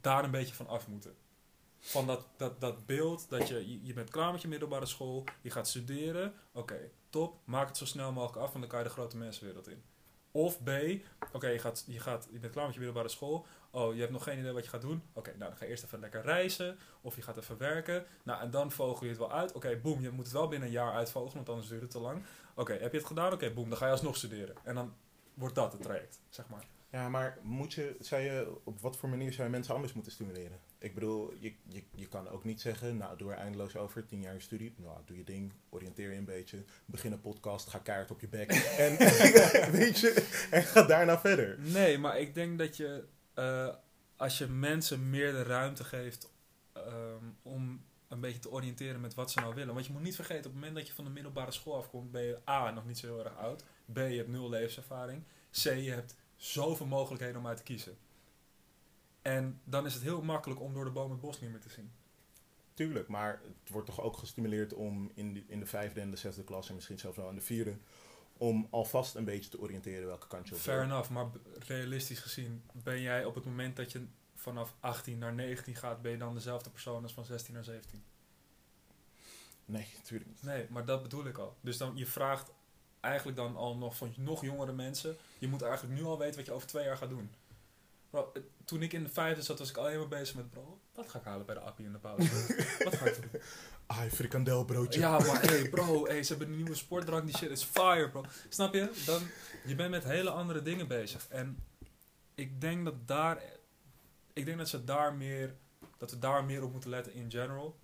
[0.00, 1.14] daar een beetje van af moeten.
[1.86, 5.50] Van dat, dat, dat beeld dat je, je, bent klaar met je middelbare school, je
[5.50, 8.90] gaat studeren, oké, top, maak het zo snel mogelijk af, want dan kan je de
[8.90, 9.82] grote mensenwereld in.
[10.30, 10.70] Of B,
[11.32, 14.12] oké, je, gaat, je, gaat, je bent klaar met je middelbare school, oh, je hebt
[14.12, 16.22] nog geen idee wat je gaat doen, oké, nou dan ga je eerst even lekker
[16.22, 19.76] reizen, of je gaat even werken, nou en dan vogel je het wel uit, oké,
[19.76, 22.24] boem, je moet het wel binnen een jaar uitvogelen, want anders duurt het te lang.
[22.54, 23.32] Oké, heb je het gedaan?
[23.32, 24.56] Oké, boem, dan ga je alsnog studeren.
[24.62, 24.94] En dan
[25.34, 26.66] wordt dat het traject, zeg maar.
[26.96, 30.12] Ja, maar moet je, zou je, op wat voor manier zou je mensen anders moeten
[30.12, 30.58] stimuleren?
[30.78, 34.20] Ik bedoel, je, je, je kan ook niet zeggen, nou, doe er eindeloos over, tien
[34.20, 38.10] jaar studie, nou, doe je ding, oriënteer je een beetje, begin een podcast, ga kaart
[38.10, 38.50] op je bek
[38.86, 38.96] en,
[39.78, 41.58] weet je, en ga daarna verder.
[41.58, 43.04] Nee, maar ik denk dat je,
[43.34, 43.74] eh,
[44.16, 46.32] als je mensen meer de ruimte geeft
[46.72, 49.74] ehm, om een beetje te oriënteren met wat ze nou willen.
[49.74, 52.10] Want je moet niet vergeten, op het moment dat je van de middelbare school afkomt,
[52.10, 53.64] ben je A, nog niet zo heel erg oud.
[53.92, 55.22] B, je hebt nul levenservaring.
[55.50, 57.98] C, je hebt zoveel mogelijkheden om uit te kiezen.
[59.22, 61.70] En dan is het heel makkelijk om door de boom het bos niet meer te
[61.70, 61.90] zien.
[62.74, 66.16] Tuurlijk, maar het wordt toch ook gestimuleerd om in de, in de vijfde en de
[66.16, 67.76] zesde klas en misschien zelfs wel in de vierde,
[68.36, 71.26] om alvast een beetje te oriënteren welke kant je op Fair enough, maar
[71.58, 76.10] realistisch gezien ben jij op het moment dat je vanaf 18 naar 19 gaat, ben
[76.10, 78.04] je dan dezelfde persoon als van 16 naar 17?
[79.64, 80.42] Nee, natuurlijk niet.
[80.42, 81.56] Nee, maar dat bedoel ik al.
[81.60, 82.52] Dus dan, je vraagt
[83.06, 86.46] eigenlijk dan al nog van nog jongere mensen, je moet eigenlijk nu al weten wat
[86.46, 87.30] je over twee jaar gaat doen.
[88.10, 90.78] Bro, eh, toen ik in de vijfde zat, was ik alleen maar bezig met, bro,
[90.94, 92.30] wat ga ik halen bij de appie in de pauze?
[92.84, 93.40] wat ga ik doen?
[93.86, 95.00] Ah, frikandelbroodje.
[95.00, 98.24] Ja, maar hey bro, hey, ze hebben een nieuwe sportdrank, die shit is fire bro.
[98.48, 98.90] Snap je?
[99.06, 99.22] Dan,
[99.64, 101.26] je bent met hele andere dingen bezig.
[101.28, 101.58] En
[102.34, 103.42] ik denk dat daar,
[104.32, 105.54] ik denk dat ze daar meer,
[105.98, 107.76] dat we daar meer op moeten letten in general.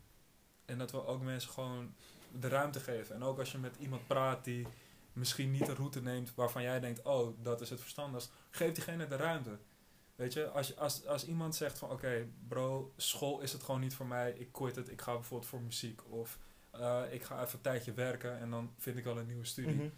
[0.65, 1.95] En dat we ook mensen gewoon
[2.41, 3.15] de ruimte geven.
[3.15, 4.67] En ook als je met iemand praat die
[5.13, 9.07] misschien niet een route neemt waarvan jij denkt, oh, dat is het verstandigst, geef diegene
[9.07, 9.59] de ruimte.
[10.15, 13.95] Weet je, als, als, als iemand zegt van oké, bro, school is het gewoon niet
[13.95, 16.01] voor mij, ik quit het, ik ga bijvoorbeeld voor muziek.
[16.11, 16.39] Of
[16.71, 19.75] eh, ik ga even een tijdje werken en dan vind ik wel een nieuwe studie.
[19.75, 19.89] Mhm.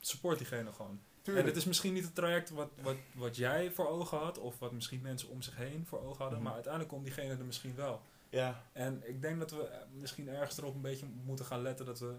[0.00, 1.00] Support diegene gewoon.
[1.22, 1.46] Tuurlijk.
[1.46, 4.58] En het is misschien niet het traject wat, wat, wat jij voor ogen had, of
[4.58, 6.42] wat misschien mensen om zich heen voor ogen hadden, Mhm.
[6.42, 8.00] maar uiteindelijk komt diegene er misschien wel.
[8.28, 11.98] Ja, En ik denk dat we misschien ergens erop een beetje moeten gaan letten dat
[11.98, 12.14] we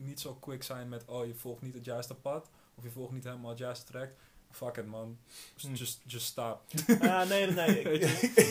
[0.00, 3.12] niet zo quick zijn met, oh je volgt niet het juiste pad, of je volgt
[3.12, 4.18] niet helemaal het juiste traject.
[4.50, 5.18] Fuck it man,
[5.60, 5.72] Hm.
[5.74, 6.62] just, just stop.
[7.00, 8.02] Ah, nee, nee, Ik,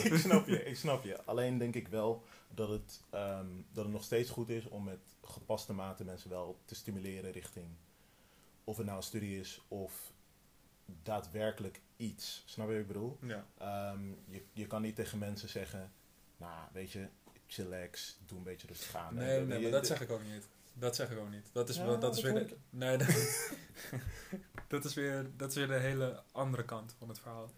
[0.04, 1.24] ik snap je, ik snap je.
[1.24, 5.00] Alleen denk ik wel dat het, ehm, dat het nog steeds goed is om met
[5.24, 7.68] gepaste mate mensen wel te stimuleren richting
[8.64, 10.12] of het nou een studie is of
[11.04, 12.44] daadwerkelijk iets.
[12.46, 13.18] Snap je wat ik bedoel?
[13.22, 13.46] Ja.
[13.58, 15.92] Ehm, je, je kan niet tegen mensen zeggen,
[16.38, 17.08] nou weet je,
[17.48, 19.16] chillax, doe een beetje rustig aan.
[19.16, 20.48] Nee, nee, maar dat zeg ik ook niet.
[20.80, 21.50] Dat zeg ik ook niet.
[21.52, 23.08] Dat is, Ja, dat is weer de, nee, dat,
[24.68, 27.52] dat, is weer, dat is weer de hele andere kant van het verhaal.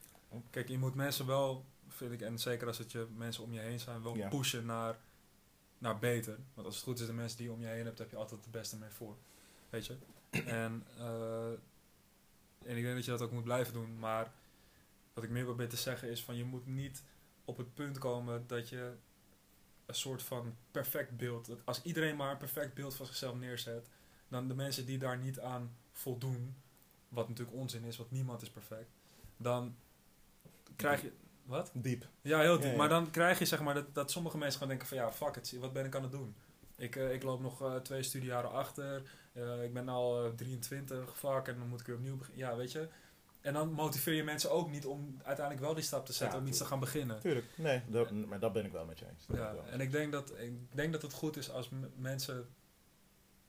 [0.50, 3.60] Kijk, je moet mensen wel, vind ik, en zeker als het je mensen om je
[3.60, 4.28] heen zijn, wel Ja.
[4.30, 4.98] pushen naar,
[5.78, 6.38] naar beter.
[6.54, 8.16] Want als het goed is, de mensen die je om je heen hebt, heb je
[8.18, 9.16] altijd het beste mee voor.
[9.70, 9.98] Weet je?
[10.30, 11.50] En, eh,
[12.66, 14.00] en ik denk dat je dat ook moet blijven doen.
[14.00, 14.32] Maar
[15.14, 17.04] wat ik meer probeer te zeggen is van je moet niet
[17.46, 18.94] op het punt komen dat je
[19.92, 21.46] een soort van perfect beeld.
[21.46, 23.88] dat Als iedereen maar een perfect beeld van zichzelf neerzet,
[24.28, 26.56] dan de mensen die daar niet aan voldoen,
[27.10, 28.92] wat natuurlijk onzin is, want niemand is perfect,
[29.38, 29.76] dan
[30.76, 31.12] krijg je.
[31.44, 31.72] Wat?
[31.74, 32.08] Diep.
[32.22, 32.64] Ja, heel diep.
[32.64, 32.78] Ja, ja.
[32.78, 35.36] Maar dan krijg je zeg maar dat, dat sommige mensen gaan denken van ja, fuck
[35.36, 36.36] it, wat ben ik aan het doen?
[36.78, 41.18] Ik, eh, ik loop nog eh, twee studiejaren achter, eh, ik ben al eh, 23,
[41.18, 42.46] fuck, en dan moet ik weer opnieuw beginnen.
[42.46, 42.88] Ja, weet je,
[43.42, 46.44] en dan motiveer je mensen ook niet om uiteindelijk wel die stap te zetten, Ja,
[46.44, 47.20] om iets te gaan beginnen.
[47.20, 49.26] Tuurlijk, nee, dat, maar dat ben ik wel met je eens.
[49.34, 52.50] Ja, en ik denk, dat, ik denk dat het goed is als mensen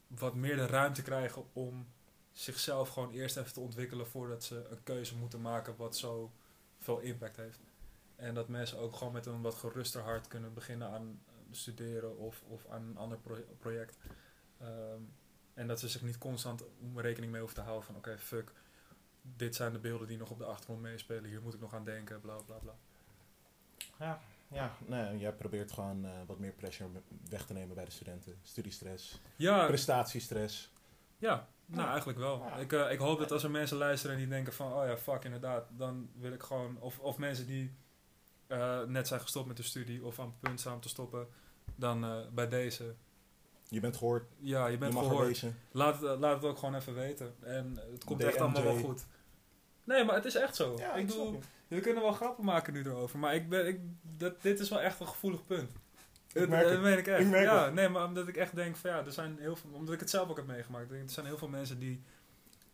[0.06, 1.86] wat meer de ruimte krijgen om
[2.32, 6.32] zichzelf gewoon eerst even te ontwikkelen voordat ze een keuze moeten maken wat zo
[6.78, 7.60] veel impact heeft.
[8.16, 12.42] En dat mensen ook gewoon met een wat geruster hart kunnen beginnen aan studeren of,
[12.48, 13.96] of aan een ander pro- project.
[14.60, 15.00] Ehm,
[15.54, 16.62] en dat ze zich niet constant
[16.94, 18.52] rekening mee hoeven te houden van oké, fuck,
[19.22, 21.84] dit zijn de beelden die nog op de achtergrond meespelen, hier moet ik nog aan
[21.84, 22.74] denken, bla bla bla.
[23.98, 26.88] Ja, ja nee, jij probeert gewoon eh, wat meer pressure
[27.30, 28.38] weg te nemen bij de studenten.
[28.42, 30.72] Studiestress, Ja, prestatiestress.
[31.18, 31.88] Ja, nou Ja.
[31.88, 32.38] eigenlijk wel.
[32.38, 32.56] Ja.
[32.56, 34.96] Ik, eh, ik hoop dat als er mensen luisteren en die denken van, oh ja,
[34.96, 37.74] fuck inderdaad, dan wil ik gewoon, of, of mensen die
[38.46, 41.28] eh, net zijn gestopt met de studie of aan het punt staan om te stoppen,
[41.74, 42.94] dan eh, bij deze,
[43.72, 45.44] Je bent gehoord, ja, je bent je mag gehoord.
[45.70, 47.34] Laat, het- laat het ook gewoon even weten.
[47.40, 49.06] En het komt echt allemaal wel goed.
[49.84, 50.74] Nee, maar het is echt zo.
[50.78, 53.80] Ja, ik ik bedoel, we kunnen wel grappen maken nu erover, maar ik ben, ik,
[54.02, 55.70] dat, dit is wel echt een gevoelig punt.
[56.32, 57.20] Dat, merk dat meen ik echt.
[57.20, 57.74] Ik merk ja, het.
[57.74, 60.10] nee, maar omdat ik echt denk van ja, er zijn heel veel, omdat ik het
[60.10, 60.90] zelf ook heb meegemaakt.
[60.90, 62.02] Er zijn heel veel mensen die,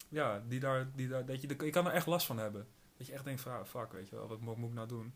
[0.09, 2.66] ja, die daar, die daar, dat je, je kan er echt last van hebben.
[2.96, 4.88] Dat je echt denkt van, ah, fuck, weet je wel, wat moet, moet ik nou
[4.88, 5.12] doen?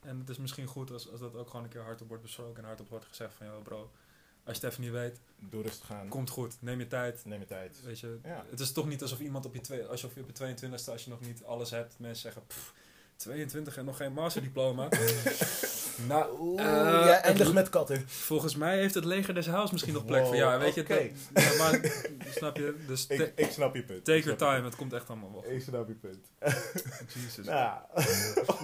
[0.00, 2.62] En het is misschien goed als, als dat ook gewoon een keer hardop wordt besproken
[2.62, 3.90] en hardop wordt gezegd van, ja bro,
[4.44, 6.08] als je het even niet weet, Doe rustig aan.
[6.08, 7.24] komt goed, neem je tijd.
[7.24, 7.76] Neem je tijd.
[7.84, 8.44] Weet je, Ja.
[8.50, 10.90] het is toch niet alsof iemand op je, twee, als je op je 22 e
[10.90, 12.72] als je nog niet alles hebt, mensen zeggen, pff,
[13.16, 14.88] 22 en nog geen masterdiploma.
[16.08, 18.08] nou, Oeh, eh, jij eindigt het- met katten.
[18.08, 20.34] volgens mij heeft het leger des Huis misschien nog plek voor.
[20.36, 21.80] Ja, Wow, weet je, dat- ja, maar,
[22.38, 22.76] snap je?
[22.86, 24.04] Dus Ik, ik snap je punt.
[24.04, 25.50] take your time, het komt echt allemaal wel.
[25.52, 26.26] Ik snap je punt.
[27.14, 27.46] Jesus.
[27.46, 27.78] Nou,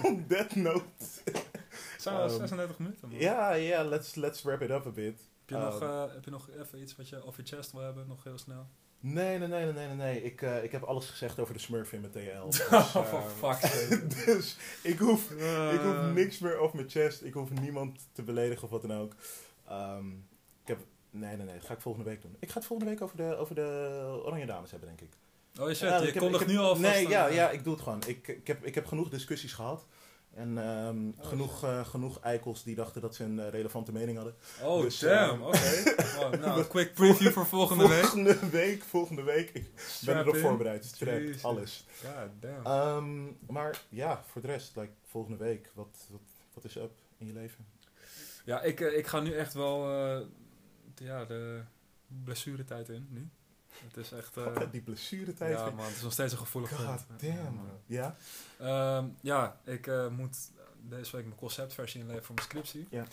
[0.03, 0.83] on that note.
[1.97, 3.19] Zijn we al Ehm, 36 minuten, man.
[3.19, 5.19] Ja, ja, let's, let's wrap it up a bit.
[5.51, 7.71] Heb, je nog, Ehm, eh, heb je nog even iets wat je off je chest
[7.71, 8.67] wil hebben, nog heel snel?
[8.99, 10.23] Nee, nee, nee, nee, nee, nee.
[10.23, 12.45] Ik, eh, ik heb alles gezegd over de Smurf in mijn TL.
[12.49, 14.07] Dus, Oh, eh, sake.
[14.25, 15.31] dus ik hoef,
[15.73, 17.23] ik hoef niks meer op mijn chest.
[17.23, 19.15] Ik hoef niemand te beledigen of wat dan ook.
[19.67, 20.09] Ehm,
[20.61, 20.77] ik heb,
[21.09, 21.55] nee, nee, nee.
[21.55, 22.35] Dat ga ik volgende week doen.
[22.39, 25.17] Ik ga het volgende week over de, over de Oranje Dames hebben, denk ik.
[25.59, 27.49] Oh shit, Ja, je ik heb- kondigt ik heb- nu al vast Nee, ja, ja,
[27.49, 28.01] ik doe het gewoon.
[28.07, 29.85] Ik, ik, heb, ik heb genoeg discussies gehad.
[30.33, 34.17] En ehm, Oh, genoeg, eh, genoeg eikels die dachten dat ze een eh, relevante mening
[34.17, 34.35] hadden.
[34.63, 35.83] Oh, Dus, damn, eh, oké.
[36.17, 38.03] Wow, nou, een quick preview voor volgende week.
[38.03, 39.49] Volgende week, volgende week.
[39.49, 39.71] Ik
[40.05, 40.41] ben erop in.
[40.41, 40.85] voorbereid.
[40.85, 41.43] Strap, Jezus.
[41.43, 41.85] alles.
[42.03, 42.65] God damn.
[42.65, 46.21] Ehm, maar ja, voor de rest, like, volgende week, wat, wat,
[46.53, 47.65] wat is up in je leven?
[48.45, 49.89] Ja, ik, eh, ik ga nu echt wel
[50.95, 51.61] ja, de
[52.23, 53.29] blessuretijd in, nu.
[53.87, 54.37] Het is echt...
[54.37, 55.57] eh, Fuck, die blessuretijd.
[55.57, 57.21] ja man, het is nog steeds een gevoelig God punt.
[57.21, 57.35] damn.
[57.37, 57.53] Ja, man.
[57.55, 57.79] man.
[57.85, 58.15] Ja?
[58.59, 60.37] Ehm, ja, ik eh, moet
[60.81, 62.87] deze week mijn conceptversie inleveren voor mijn scriptie.
[62.89, 63.05] Ja.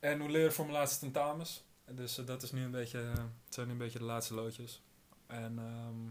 [0.00, 1.64] En hoe leren voor mijn laatste tentamens.
[1.90, 2.98] Dus eh, dat is nu een beetje,
[3.44, 4.82] het zijn nu een beetje de laatste loodjes.
[5.26, 6.10] En ehm,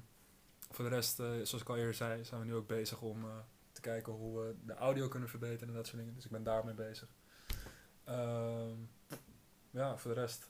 [0.75, 3.25] voor de rest, zoals ik al eerder zei, zijn we nu ook bezig om
[3.71, 6.13] te kijken hoe we de audio kunnen verbeteren en dat soort dingen.
[6.15, 7.07] Dus ik ben daarmee bezig.
[8.03, 8.75] Ehm,
[9.71, 10.49] ja, voor de rest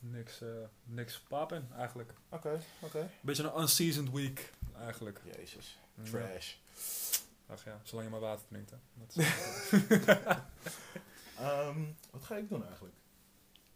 [0.00, 0.48] niks, eh
[0.84, 2.12] niks pap in eigenlijk.
[2.28, 3.10] Oké, oké.
[3.20, 5.20] Beetje een unseasoned week eigenlijk.
[5.36, 5.78] Jezus.
[5.94, 6.02] Ja.
[6.10, 6.54] Trash.
[7.46, 8.70] Ach ja, zolang je maar water drinkt.
[8.70, 8.76] Hè.
[8.94, 9.26] Dat is,
[11.38, 11.80] Ehm,
[12.10, 12.94] wat ga ik doen eigenlijk?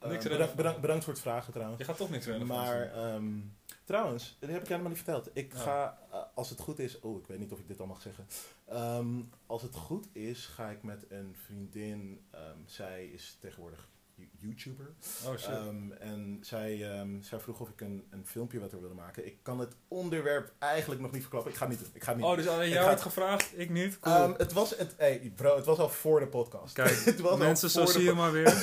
[0.01, 0.57] Niks bedankt, relevant.
[0.57, 1.79] bedankt, bedankt voor het vragen trouwens.
[1.79, 3.41] je gaat toch niks relevants Maar ehm,
[3.85, 5.31] trouwens, dat heb ik helemaal niet verteld.
[5.33, 5.59] Ik Ja.
[5.59, 8.01] ga, eh, als het goed is, oh, ik weet niet of ik dit al mag
[8.03, 8.27] zeggen.
[8.65, 12.27] Ehm, als het goed is, ga ik met een vriendin.
[12.31, 13.89] ehm, zij is tegenwoordig
[14.37, 14.95] YouTuber.
[15.27, 15.49] Oh shit.
[15.49, 19.27] Ehm, en zij, ehm, zij vroeg of ik een, een filmpje wat er wilde maken.
[19.27, 21.51] Ik kan het onderwerp eigenlijk nog niet verklappen.
[21.51, 21.95] Ik ga het niet doen.
[21.95, 24.01] Ik ga het niet oh, dus alleen jij had gevraagd, ik niet?
[24.01, 24.17] Cool.
[24.17, 26.75] Ehm, het was, het, hey, bro, het was al voor de podcast.
[26.75, 28.53] Kijk, het was al mensen, zo zie je maar weer.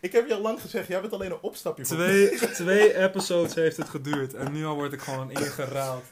[0.00, 3.54] Ik heb je al lang gezegd, jij bent alleen een opstapje voor twee, twee episodes
[3.54, 4.34] heeft het geduurd.
[4.34, 6.04] En nu al word ik gewoon ingeraald.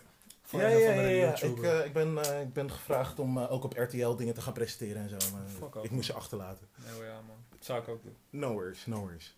[0.51, 1.43] Ja, ja, ja.
[1.43, 4.41] Ik, eh, ik, ben, eh, ik ben gevraagd om eh, ook op RTL dingen te
[4.41, 5.17] gaan presenteren en zo.
[5.33, 5.85] Maar Fuck off.
[5.85, 6.69] ik moest je achterlaten.
[6.77, 7.37] Nee, ja man.
[7.59, 8.17] Dat zou ik ook doen.
[8.31, 9.37] No worries, no worries.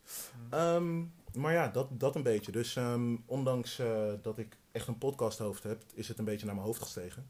[0.49, 0.55] Hm.
[0.55, 1.03] Ehm,
[1.41, 2.53] maar ja, dat, dat een beetje.
[2.53, 6.55] Dus ehm, ondanks eh, dat ik echt een podcasthoofd heb, is het een beetje naar
[6.55, 7.27] mijn hoofd gestegen.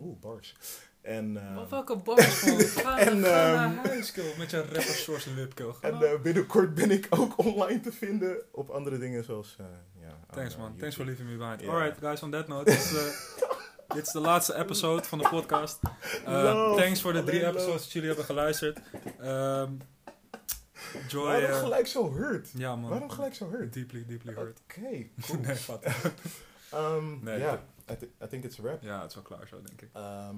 [0.00, 0.54] Oeh, bars.
[1.00, 2.60] En, ehm, Wat welke bars man.
[2.60, 4.34] Ga, En, ga ehm, naar huis, kill.
[4.38, 5.72] Met je rapper source lipkill.
[5.80, 9.56] En eh, binnenkort ben ik ook online te vinden op andere dingen zoals...
[9.58, 9.66] eh,
[10.00, 10.76] ja, Thanks man.
[10.76, 11.60] Thanks for leaving me behind.
[11.60, 11.68] Ja.
[11.68, 12.64] Alright guys, on that note.
[12.64, 12.90] Dit is,
[13.94, 15.78] dit is de laatste episode van de podcast.
[16.24, 18.78] Eh, thanks voor de drie episodes dat jullie hebben geluisterd.
[19.20, 19.72] Ehm
[21.08, 21.24] Joy.
[21.26, 22.50] Waarom eh, gelijk zo hurt?
[22.56, 22.90] ja man.
[22.90, 23.72] Waarom gelijk zo hurt?
[23.72, 24.60] Deeply, deeply hurt.
[24.64, 25.40] Oké, cool.
[25.40, 25.84] nee, wat.
[26.70, 28.82] Ehm, Nee, ja, I, thi- I think it's a wrap.
[28.82, 29.88] Ja, het is wel klaar zo denk ik.
[29.92, 30.36] Ehm,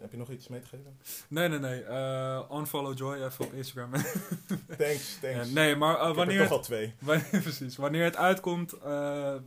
[0.00, 0.98] heb je nog iets mee te geven?
[1.28, 1.82] Nee, nee, nee.
[1.82, 3.90] eh, unfollow Joy even op Instagram.
[4.78, 5.48] Thanks, Ja, thanks.
[5.50, 6.94] nee, maar Ik er wanneer, toch het, al twee.
[7.00, 8.70] wanneer, precies, wanneer het uitkomt,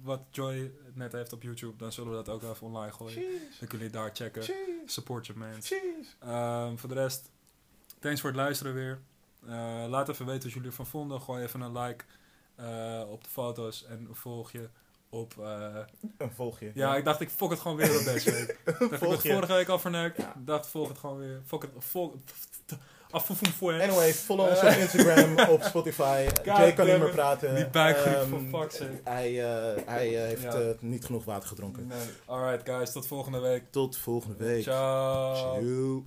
[0.03, 3.13] wat Joy net heeft op YouTube, dan zullen we dat ook even online gooien.
[3.13, 4.43] Cheese, Dan kunnen jullie daar checken.
[4.85, 5.61] Support your man.
[5.61, 6.09] cheese.
[6.19, 7.31] Ehm, voor de rest,
[7.99, 8.99] thanks voor het luisteren weer.
[9.47, 11.21] Eh, laat even weten wat jullie ervan vonden.
[11.21, 12.03] Gooi even een like
[12.55, 14.69] eh, op de foto's en volg je
[15.09, 15.33] op...
[15.39, 15.75] eh,
[16.17, 16.71] Een volgje.
[16.73, 18.59] ja, ik dacht ik fok het gewoon weer op deze week.
[18.65, 20.17] dacht ik Volg het vorige week al verneukt.
[20.17, 20.33] Ja.
[20.37, 21.41] dacht volg het gewoon weer.
[21.45, 22.13] Fok het, volg.
[23.61, 26.27] Anyway, follow ons op Instagram, op Spotify.
[26.43, 27.55] Jay kan niet meer praten.
[27.55, 28.99] Die buikgriep, fuck's sake.
[29.03, 29.31] Hij,
[29.85, 30.73] hij heeft Ja.
[30.79, 31.87] niet genoeg water gedronken.
[31.87, 31.97] Nee.
[32.25, 33.63] Alright guys, tot volgende week.
[33.71, 34.61] Tot volgende week.
[34.63, 35.35] Ciao.
[35.35, 36.03] Ciao.